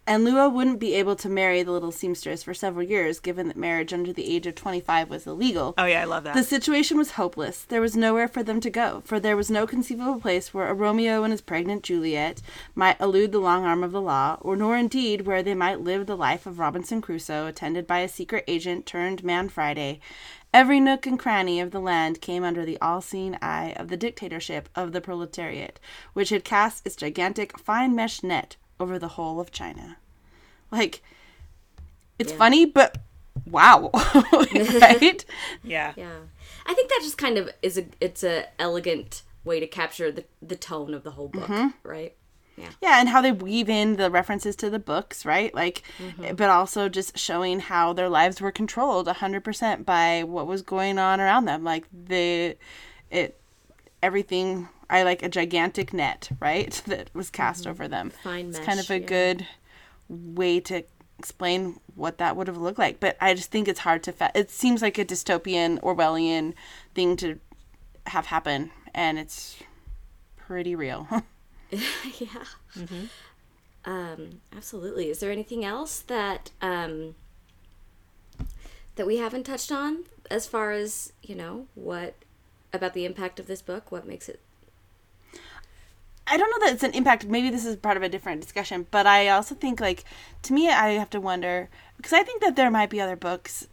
[0.09, 3.55] and Luo wouldn't be able to marry the little seamstress for several years, given that
[3.55, 5.75] marriage under the age of 25 was illegal.
[5.77, 6.33] Oh yeah, I love that.
[6.33, 7.63] The situation was hopeless.
[7.63, 10.73] There was nowhere for them to go, for there was no conceivable place where a
[10.73, 12.41] Romeo and his pregnant Juliet
[12.73, 16.07] might elude the long arm of the law, or nor indeed where they might live
[16.07, 19.99] the life of Robinson Crusoe, attended by a secret agent turned Man Friday.
[20.53, 23.97] Every nook and cranny of the land came under the all seeing eye of the
[23.97, 25.79] dictatorship of the proletariat,
[26.13, 29.97] which had cast its gigantic fine mesh net over the whole of China.
[30.71, 31.03] Like,
[32.17, 32.97] it's funny, but
[33.45, 33.91] wow,
[34.33, 35.25] right?
[35.63, 35.93] yeah.
[35.95, 36.17] Yeah.
[36.65, 40.25] I think that just kind of is a it's a elegant way to capture the
[40.41, 41.67] the tone of the whole book, mm-hmm.
[41.87, 42.15] right?
[42.59, 42.69] Yeah.
[42.81, 45.53] Yeah, and how they weave in the references to the books, right?
[45.53, 46.35] Like, mm-hmm.
[46.35, 51.21] but also just showing how their lives were controlled 100% by what was going on
[51.21, 51.63] around them.
[51.63, 52.57] Like, the,
[53.09, 53.39] it,
[54.03, 56.81] everything, I like a gigantic net, right?
[56.87, 57.71] That was cast mm-hmm.
[57.71, 58.11] over them.
[58.23, 59.05] Fine It's mesh, kind of a yeah.
[59.05, 59.47] good
[60.09, 60.83] way to
[61.17, 62.99] explain what that would have looked like.
[62.99, 66.53] But I just think it's hard to, fa- it seems like a dystopian, Orwellian
[66.93, 67.39] thing to
[68.07, 68.71] have happen.
[68.93, 69.57] And it's
[70.35, 71.07] pretty real.
[72.19, 72.43] yeah.
[73.85, 75.09] Um, absolutely.
[75.09, 77.15] Is there anything else that um,
[78.95, 82.15] that we haven't touched on as far as you know what
[82.73, 83.91] about the impact of this book?
[83.91, 84.39] What makes it?
[86.27, 87.25] I don't know that it's an impact.
[87.25, 90.03] Maybe this is part of a different discussion, but I also think like
[90.43, 93.67] to me, I have to wonder because I think that there might be other books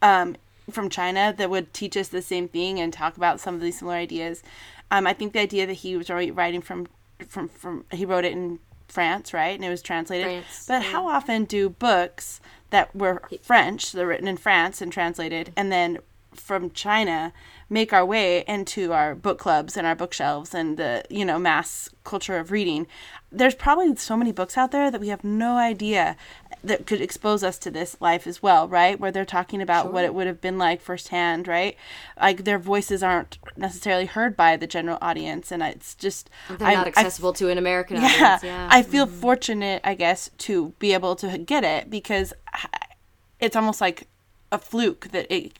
[0.00, 0.36] um,
[0.70, 3.78] from China that would teach us the same thing and talk about some of these
[3.78, 4.42] similar ideas.
[4.90, 6.86] Um, I think the idea that he was already writing from
[7.26, 10.26] from from he wrote it in France, right, and it was translated.
[10.26, 15.48] France, but how often do books that were French, they're written in France and translated,
[15.48, 15.58] mm-hmm.
[15.58, 15.98] and then
[16.34, 17.32] from China
[17.68, 21.90] make our way into our book clubs and our bookshelves and the you know mass
[22.04, 22.86] culture of reading?
[23.30, 26.16] There's probably so many books out there that we have no idea
[26.64, 30.04] that could expose us to this life as well right where they're talking about what
[30.04, 31.76] it would have been like firsthand right
[32.20, 36.78] like their voices aren't necessarily heard by the general audience and it's just They're I'm-
[36.78, 38.42] not I accessible to an American yeah, audience.
[38.44, 38.68] Yeah.
[38.70, 39.20] I feel mm-hmm.
[39.20, 42.32] fortunate, I guess, to be able to get it because
[43.40, 44.08] it's almost like
[44.50, 45.58] a fluke that it.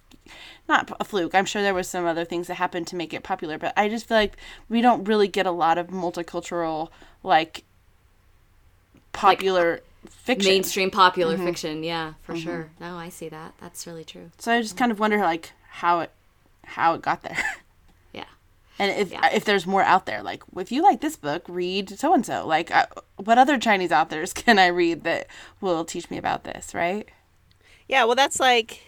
[0.68, 1.34] Not a fluke.
[1.34, 3.88] I'm sure there was some other things that happened to make it popular, but I
[3.88, 4.36] just feel like
[4.68, 6.90] we don't really get a lot of multicultural,
[7.22, 7.64] like,
[9.12, 10.50] popular fiction.
[10.50, 11.44] mainstream popular mm-hmm.
[11.44, 11.82] fiction.
[11.82, 12.42] Yeah, for mm-hmm.
[12.42, 12.70] sure.
[12.80, 13.54] No, I see that.
[13.60, 14.30] That's really true.
[14.38, 16.10] So I just kind of wonder, like, how it,
[16.64, 17.38] how it got there.
[18.12, 18.24] Yeah.
[18.78, 19.28] And if Yeah.
[19.32, 22.46] if there's more out there, like if you like this book, read so and so.
[22.46, 25.26] Like, uh, what other Chinese authors can I read that
[25.60, 26.74] will teach me about this?
[26.74, 27.08] Right?
[27.88, 28.82] Yeah, well, that's like,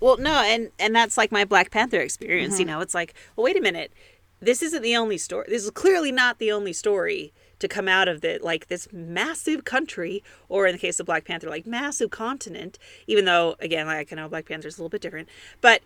[0.00, 2.58] well, no, and and that's like my Black Panther experience.
[2.58, 2.74] You mm-hmm.
[2.74, 3.92] know, it's like, well, wait a minute,
[4.40, 5.46] this isn't the only story.
[5.48, 9.64] This is clearly not the only story to come out of the like this massive
[9.64, 12.78] country, or in the case of Black Panther, like massive continent.
[13.06, 15.28] Even though, again, like I know Black Panther is a little bit different,
[15.60, 15.80] but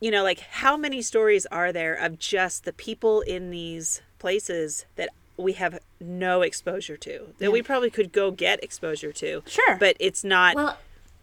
[0.00, 4.84] you know, like how many stories are there of just the people in these places
[4.96, 9.76] that we have no exposure to that we probably could go get exposure to Sure.
[9.78, 10.76] but it's not Well,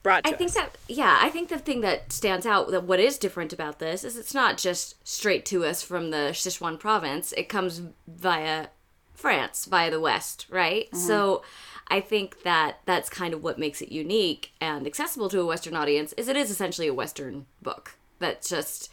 [0.03, 0.55] brought to I think us.
[0.55, 4.05] that yeah, I think the thing that stands out that what is different about this
[4.05, 7.33] is it's not just straight to us from the Sichuan province.
[7.33, 8.67] It comes via
[9.15, 10.93] France, via the West, right?
[10.95, 11.41] So
[11.88, 15.75] I think that that's kind of what makes it unique and accessible to a Western
[15.75, 16.13] audience.
[16.13, 18.91] Is it is essentially a Western book that just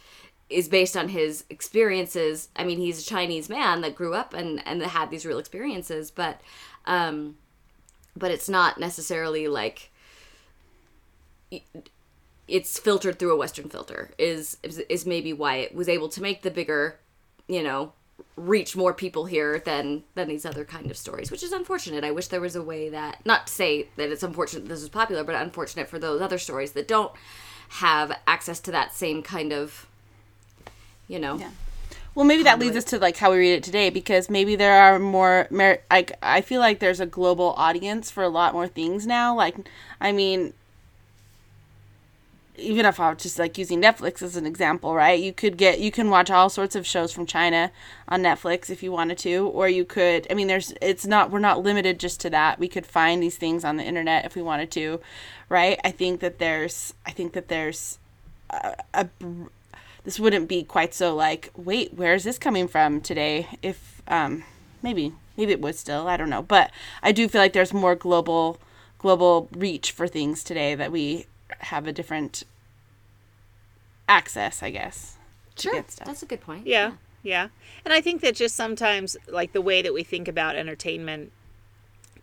[0.49, 2.49] is based on his experiences.
[2.55, 6.11] I mean, he's a Chinese man that grew up and and had these real experiences,
[6.11, 6.41] but
[6.85, 7.37] um,
[8.15, 9.89] but it's not necessarily like
[12.47, 16.21] it's filtered through a western filter is, is is maybe why it was able to
[16.21, 16.99] make the bigger
[17.47, 17.93] you know
[18.35, 22.11] reach more people here than than these other kind of stories which is unfortunate i
[22.11, 25.23] wish there was a way that not to say that it's unfortunate this is popular
[25.23, 27.11] but unfortunate for those other stories that don't
[27.69, 29.87] have access to that same kind of
[31.07, 31.51] you know Yeah.
[32.15, 34.73] Well, maybe that leads us to like how we read it today because maybe there
[34.73, 35.47] are more.
[35.51, 39.35] Like I feel like there's a global audience for a lot more things now.
[39.35, 39.55] Like,
[39.99, 40.53] I mean,
[42.57, 45.19] even if I was just like using Netflix as an example, right?
[45.19, 47.71] You could get you can watch all sorts of shows from China
[48.07, 50.27] on Netflix if you wanted to, or you could.
[50.29, 52.59] I mean, there's it's not we're not limited just to that.
[52.59, 54.99] We could find these things on the internet if we wanted to,
[55.49, 55.79] right?
[55.83, 57.97] I think that there's I think that there's
[58.49, 59.09] a, a
[60.03, 64.43] this wouldn't be quite so like wait where is this coming from today if um
[64.81, 67.95] maybe maybe it would still i don't know but i do feel like there's more
[67.95, 68.59] global
[68.97, 71.25] global reach for things today that we
[71.63, 72.43] have a different
[74.07, 75.17] access i guess
[75.55, 76.07] to sure get stuff.
[76.07, 76.93] that's a good point Yeah,
[77.23, 77.47] yeah.
[77.85, 81.31] And I think that just sometimes, like the way that we think about entertainment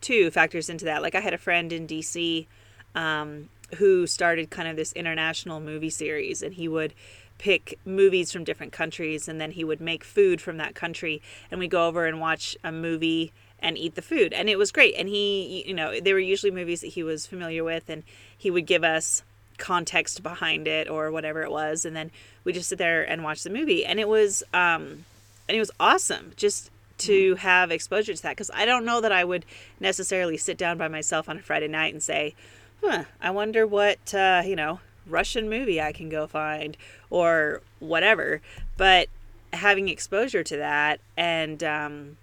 [0.01, 1.03] too factors into that.
[1.03, 2.47] Like I had a friend in DC
[2.95, 6.95] um, who started kind of this international movie series, and he would
[7.39, 11.59] pick movies from different countries, and then he would make food from that country, and
[11.59, 14.95] we go over and watch a movie and eat the food, and it was great.
[14.97, 18.03] And he, you know, there were usually movies that he was familiar with, and
[18.37, 19.23] he would give us
[19.61, 22.11] context behind it or whatever it was, and then
[22.43, 25.05] we just sit there and watch the movie, and it was, um,
[25.49, 26.33] and it was awesome.
[26.37, 29.47] Just to have exposure to that because I don't know that I would
[29.79, 32.35] necessarily sit down by myself on a Friday night and say,
[32.83, 36.77] huh, I wonder what, uh, you know, Russian movie I can go find
[37.09, 38.43] or whatever.
[38.77, 39.09] But
[39.53, 42.17] having exposure to that and, um,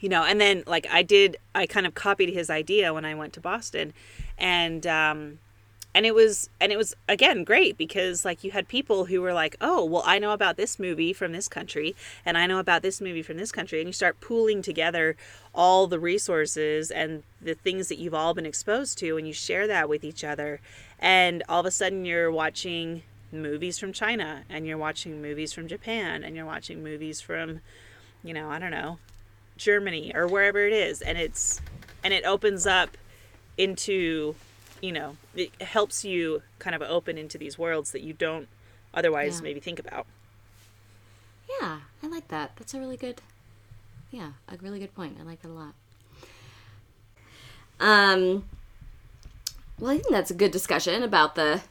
[0.00, 3.14] you know, and then like I did, I kind of copied his idea when I
[3.14, 3.92] went to Boston
[4.38, 5.38] and, um,
[5.94, 9.32] and it was and it was again great because like you had people who were
[9.32, 12.82] like oh well i know about this movie from this country and i know about
[12.82, 15.16] this movie from this country and you start pooling together
[15.54, 19.66] all the resources and the things that you've all been exposed to and you share
[19.66, 20.60] that with each other
[20.98, 25.66] and all of a sudden you're watching movies from china and you're watching movies from
[25.66, 27.60] japan and you're watching movies from
[28.22, 28.98] you know i don't know
[29.56, 31.60] germany or wherever it is and it's
[32.04, 32.96] and it opens up
[33.56, 34.34] into
[34.80, 38.48] you know, it helps you kind of open into these worlds that you don't
[38.94, 39.42] otherwise Yeah.
[39.44, 40.06] maybe think about.
[41.60, 42.52] Yeah, I like that.
[42.56, 43.22] That's a really good,
[44.10, 45.16] yeah, a really good point.
[45.20, 45.74] I like that a lot.
[47.80, 48.44] Um,
[49.78, 51.62] well, I think that's a good discussion about the,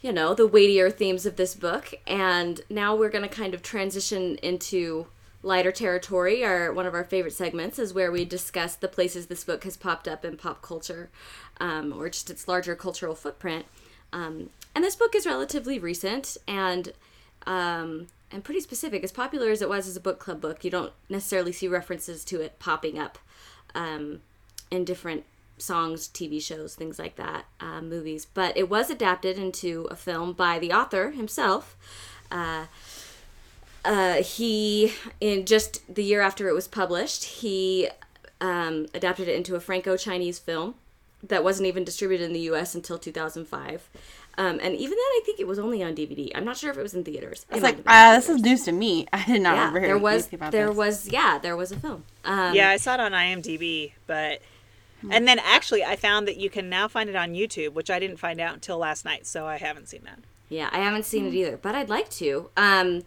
[0.00, 1.92] you know, the weightier themes of this book.
[2.06, 5.06] And now we're going to kind of transition into
[5.42, 6.44] lighter territory.
[6.44, 9.76] Our one of our favorite segments is where we discuss the places this book has
[9.76, 11.10] popped up in pop culture,
[11.60, 13.66] um, or just its larger cultural footprint.
[14.12, 16.92] Um, and this book is relatively recent and
[17.46, 19.04] um, and pretty specific.
[19.04, 22.24] As popular as it was as a book club book, you don't necessarily see references
[22.26, 23.18] to it popping up
[23.74, 24.20] um,
[24.70, 25.24] in different
[25.58, 28.26] songs, TV shows, things like that, uh, movies.
[28.26, 31.76] But it was adapted into a film by the author himself.
[32.30, 32.66] Uh,
[33.88, 37.88] uh, he, in just the year after it was published, he
[38.38, 40.74] um, adapted it into a Franco-Chinese film
[41.22, 42.74] that wasn't even distributed in the U.S.
[42.74, 43.88] until 2005.
[44.36, 46.30] Um, and even then, I think it was only on DVD.
[46.34, 47.46] I'm not sure if it was in theaters.
[47.50, 49.06] It's might like have been uh, this is news to me.
[49.12, 49.66] I did not yeah.
[49.68, 50.76] remember There was about there this.
[50.76, 52.04] was yeah there was a film.
[52.24, 54.40] Um, yeah, I saw it on IMDb, but
[55.10, 57.98] and then actually I found that you can now find it on YouTube, which I
[57.98, 60.20] didn't find out until last night, so I haven't seen that.
[60.48, 62.48] Yeah, I haven't seen it either, but I'd like to.
[62.56, 63.02] Um,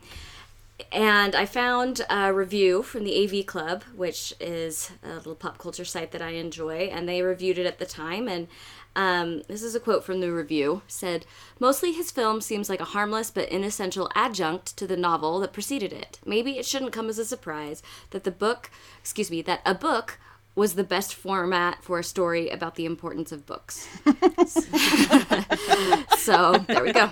[0.91, 5.85] and I found a review from the AV Club, which is a little pop culture
[5.85, 8.27] site that I enjoy, and they reviewed it at the time.
[8.27, 8.47] And
[8.95, 11.25] um, this is a quote from the review: "said
[11.59, 15.93] mostly his film seems like a harmless but inessential adjunct to the novel that preceded
[15.93, 16.19] it.
[16.25, 18.69] Maybe it shouldn't come as a surprise that the book,
[18.99, 20.19] excuse me, that a book."
[20.53, 23.87] Was the best format for a story about the importance of books.
[26.17, 27.09] so there we go.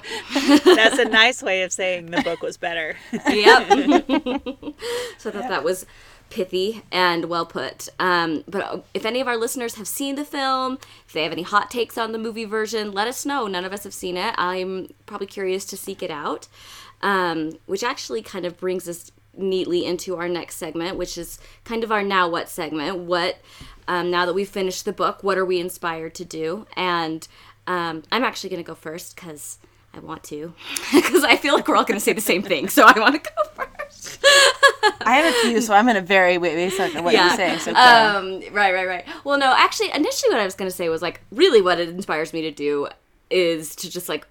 [0.65, 2.97] That's a nice way of saying the book was better.
[3.29, 3.67] yep.
[5.17, 5.85] so I thought that was
[6.29, 7.89] pithy and well put.
[7.99, 10.77] Um, but if any of our listeners have seen the film,
[11.07, 13.47] if they have any hot takes on the movie version, let us know.
[13.47, 14.35] None of us have seen it.
[14.37, 16.47] I'm probably curious to seek it out.
[17.01, 19.09] Um, which actually kind of brings us
[19.39, 22.97] neatly into our next segment, which is kind of our now what segment.
[22.99, 23.39] What,
[23.87, 26.67] um, now that we've finished the book, what are we inspired to do?
[26.75, 27.27] And
[27.67, 29.59] um, I'm actually going to go first because
[29.93, 30.53] I want to,
[30.93, 32.69] because I feel like we're all going to say the same thing.
[32.69, 34.23] So I want to go first.
[35.01, 37.59] I have a few, so I'm gonna vary wait, based on what you're saying.
[37.59, 37.71] So.
[37.71, 39.05] Um, right, right, right.
[39.23, 41.89] Well, no, actually, initially, what I was going to say was like, really, what it
[41.89, 42.87] inspires me to do
[43.29, 44.27] is to just like,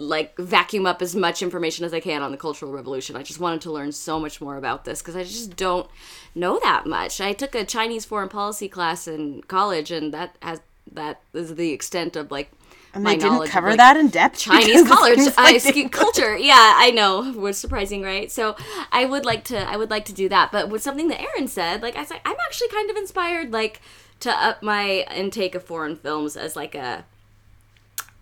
[0.00, 3.16] like vacuum up as much information as I can on the Cultural Revolution.
[3.16, 5.88] I just wanted to learn so much more about this because I just don't
[6.34, 7.20] know that much.
[7.20, 10.60] I took a Chinese foreign policy class in college, and that has
[10.92, 12.50] that is the extent of like.
[12.94, 14.38] and my they didn't knowledge of, cover like, that in depth.
[14.48, 16.36] Chinese college, uh, like they- culture.
[16.36, 17.32] Yeah, I know.
[17.32, 18.30] Was surprising, right?
[18.32, 18.56] So
[18.90, 20.50] I would like to, I would like to do that.
[20.50, 23.80] But with something that Erin said, like I said, I'm actually kind of inspired, like
[24.20, 27.04] to up my intake of foreign films as like a,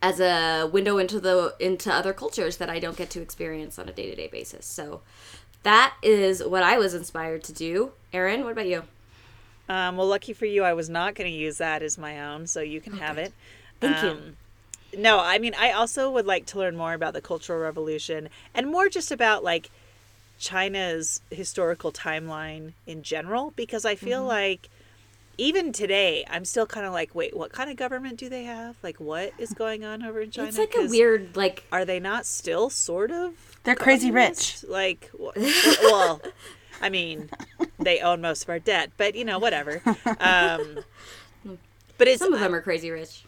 [0.00, 3.88] as a window into the into other cultures that I don't get to experience on
[3.88, 4.64] a day to day basis.
[4.66, 5.00] So
[5.64, 7.92] that is what I was inspired to do.
[8.12, 8.84] Erin, what about you?
[9.68, 12.46] Um, well, lucky for you, I was not going to use that as my own,
[12.46, 13.32] so you can have it.
[13.80, 14.10] Thank you.
[14.10, 14.36] Um,
[14.96, 18.68] No, I mean, I also would like to learn more about the Cultural Revolution and
[18.68, 19.68] more just about like
[20.38, 24.28] China's historical timeline in general, because I feel Mm-hmm.
[24.28, 24.70] like
[25.38, 28.76] even today, I'm still kind of like, wait, what kind of government do they have?
[28.82, 30.48] Like, what is going on over in China?
[30.48, 33.34] It's like a weird, like Are they not still sort of?
[33.62, 34.64] They're crazy communist?
[34.68, 35.36] Like, wh-
[35.82, 36.20] well,
[36.82, 37.30] I mean,
[37.78, 38.90] they own most of our debt.
[38.96, 39.80] But you know, whatever.
[40.20, 40.80] Um,
[41.96, 43.24] but it's Some of them are crazy rich.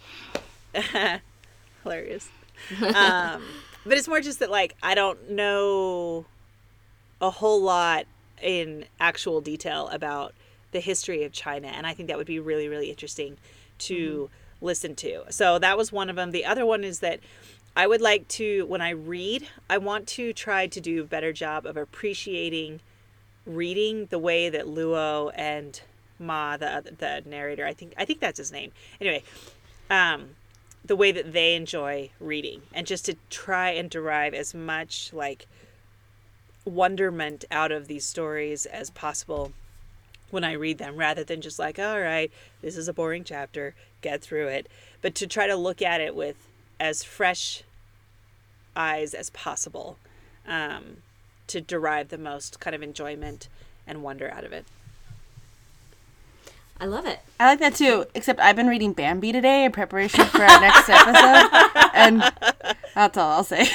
[1.83, 2.29] hilarious.
[2.95, 3.43] Um,
[3.85, 6.27] but it's more just that like I don't know
[7.21, 8.07] a whole lot
[8.43, 10.35] in actual detail about
[10.73, 13.37] the history of China, and I think that would be really really interesting
[13.79, 15.25] to listen to.
[15.31, 16.33] So that was one of them.
[16.33, 17.21] The other one is that
[17.77, 21.33] I would like to when I read, I want to try to do a better
[21.33, 22.81] job of appreciating
[23.47, 25.81] reading the way that Luo and
[26.19, 28.73] Ma, the the narrator, I think I think that's his name.
[29.01, 29.23] Anyway,
[29.89, 30.37] um,
[30.85, 35.47] the way that they enjoy reading, and just to try and derive as much like
[36.65, 39.53] wonderment out of these stories as possible
[40.31, 42.31] when I read them, rather than just like, all right,
[42.63, 44.69] this is a boring chapter, get through it,
[45.03, 46.37] but to try to look at it with
[46.79, 47.63] as fresh
[48.77, 49.99] eyes as possible.
[50.47, 50.99] Um,
[51.51, 53.49] to derive the most kind of enjoyment
[53.85, 54.65] and wonder out of it.
[56.81, 57.21] I love it.
[57.39, 58.07] I like that too.
[58.15, 61.51] Except I've been reading Bambi today in preparation for our next episode,
[61.95, 62.23] and
[62.95, 63.69] that's all I'll say.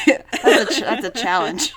[0.44, 1.72] That's a, ch- that's a challenge.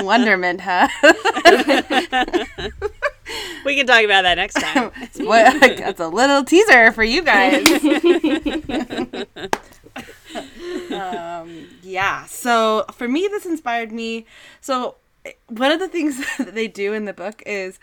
[0.04, 0.88] Wonderment, huh?
[3.64, 4.90] We can talk about that next time.
[5.20, 7.64] Well, that's a little teaser for you guys.
[10.90, 12.24] um, yeah.
[12.24, 14.26] So for me, this inspired me.
[14.60, 14.96] So
[15.48, 17.78] one of the things that they do in the book is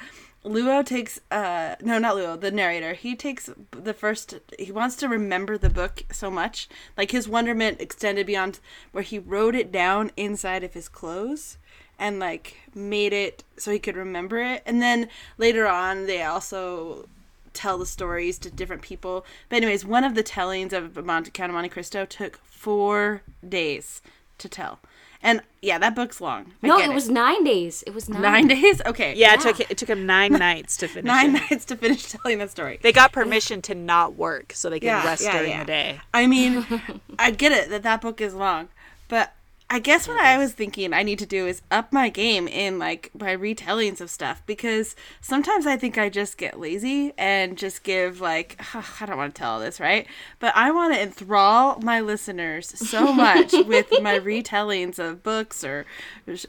[0.48, 2.94] Luo takes uh no not Luo the narrator.
[2.94, 6.68] He takes the first he wants to remember the book so much.
[6.98, 8.60] Like his wonderment extended beyond
[8.92, 11.58] where he wrote it down inside of his clothes
[12.00, 14.64] and like made it so he could remember it.
[14.66, 17.08] And then later on they also
[17.54, 19.26] tell the stories to different people.
[19.50, 24.02] But anyways one of the tellings of Monte Count of Monte Cristo took four days
[24.38, 24.80] to tell
[25.24, 27.84] and yeah that book's long I No, get it was nine days.
[27.88, 28.22] It was nine.
[28.22, 31.42] nine days okay Yeah, it took it took him nine nights to finish nine it.
[31.50, 32.80] nights to finish telling the story.
[32.82, 35.60] They got permission to not work so they could Yeah, rest yeah, during yeah.
[35.60, 36.02] the day.
[36.14, 36.66] I mean,
[37.20, 38.70] I get it that that book is long,
[39.08, 39.34] but
[39.70, 42.80] I guess what I was thinking I need to do is up my game in
[42.80, 47.84] like my retellings of stuff because sometimes I think I just get lazy and just
[47.84, 48.58] give like
[49.02, 50.08] I don't want to tell this right,
[50.40, 55.86] but I want to enthrall my listeners so much with my retellings of books or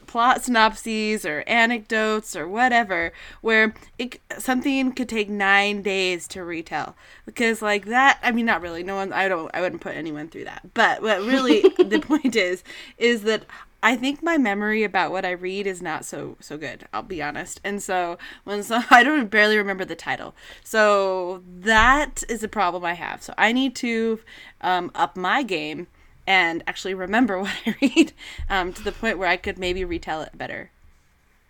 [0.07, 6.95] plot synopses or anecdotes or whatever where it something could take 9 days to retell.
[7.27, 10.29] Because like that I mean not really no one I don't I wouldn't put anyone
[10.29, 10.73] through that.
[10.73, 12.63] But what really the point is
[12.97, 13.45] is that
[13.83, 16.89] I think my memory about what I read is not so so good.
[16.93, 17.61] I'll be honest.
[17.63, 20.35] And so when so I don't barely remember the title.
[20.65, 23.23] So that is a problem I have.
[23.23, 24.21] So I need to
[24.61, 25.87] um, up my game
[26.27, 28.13] and actually remember what I read
[28.51, 30.71] um, to the point where I could maybe retell it better.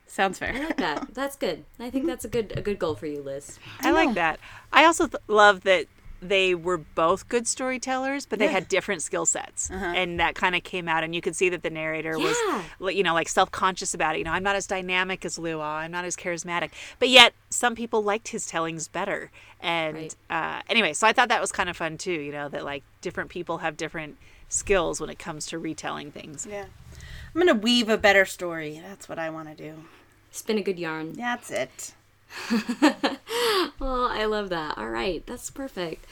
[0.06, 0.50] Sounds fair.
[0.50, 0.66] I fair.
[0.66, 1.08] like that.
[1.14, 1.64] That's good.
[1.78, 3.58] I think that's a good a good goal for you, Liz.
[3.80, 4.40] I like that.
[4.72, 5.86] I also th- love that
[6.20, 10.62] they were both good storytellers, but they had different skill sets, and that kind of
[10.64, 11.04] came out.
[11.04, 12.62] And you could see that the narrator was, Yeah.
[12.80, 14.18] li- you know, like self-conscious about it.
[14.18, 15.62] You know, I'm not as dynamic as Luo.
[15.62, 19.30] I'm not as charismatic, but yet some people liked his tellings better.
[19.60, 20.16] And Right.
[20.30, 22.12] uh, anyway, so I thought that was kind of fun too.
[22.12, 24.16] You know, that like different people have different
[24.48, 26.46] skills when it comes to retelling things.
[26.48, 26.64] Yeah.
[27.34, 28.80] I'm going to weave a better story.
[28.82, 29.84] That's what I want to do.
[30.30, 31.12] Spin a good yarn.
[31.12, 31.94] That's it.
[33.80, 34.76] Oh, I love that.
[34.76, 36.04] All right, that's perfect.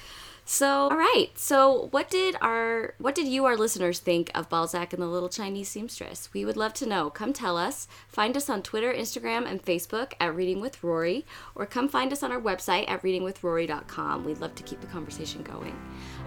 [0.49, 1.31] So, all right.
[1.35, 5.29] So, what did our what did you our listeners think of Balzac and the Little
[5.29, 6.33] Chinese Seamstress?
[6.33, 7.11] We would love to know.
[7.11, 7.89] Come tell us.
[8.07, 11.27] Find us on Twitter, Instagram, and Facebook at Reading with Rory,
[11.57, 14.25] or come find us on our website at readingwithrory.com.
[14.25, 15.77] We'd love to keep the conversation going.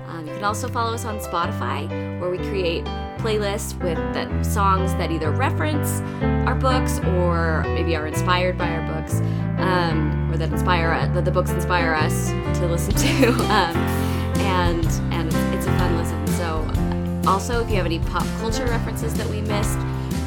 [0.08, 1.88] Um, you can also follow us on Spotify,
[2.20, 2.84] where we create
[3.20, 6.02] playlists with the songs that either reference
[6.46, 9.22] our books or maybe are inspired by our books,
[9.60, 13.30] um, or that inspire that the books inspire us to listen to.
[13.50, 14.09] Um,
[14.50, 16.28] and and it's, a fun listen.
[16.40, 19.78] So, also, if you have any pop culture references that we missed,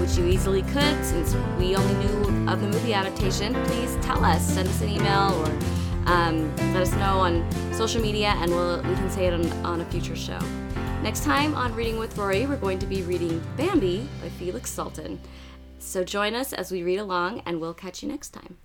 [0.00, 4.42] which you easily could, since we only knew of the movie adaptation, please tell us.
[4.42, 5.50] Send us an email or
[6.06, 9.80] um, let us know on social media, and we'll we can say it on, on
[9.80, 10.38] a future show.
[11.02, 15.18] Next time on Reading with Rory, we're going to be reading Bambi by Felix Salten.
[15.80, 18.56] So join us as we read along, and we'll catch you next time.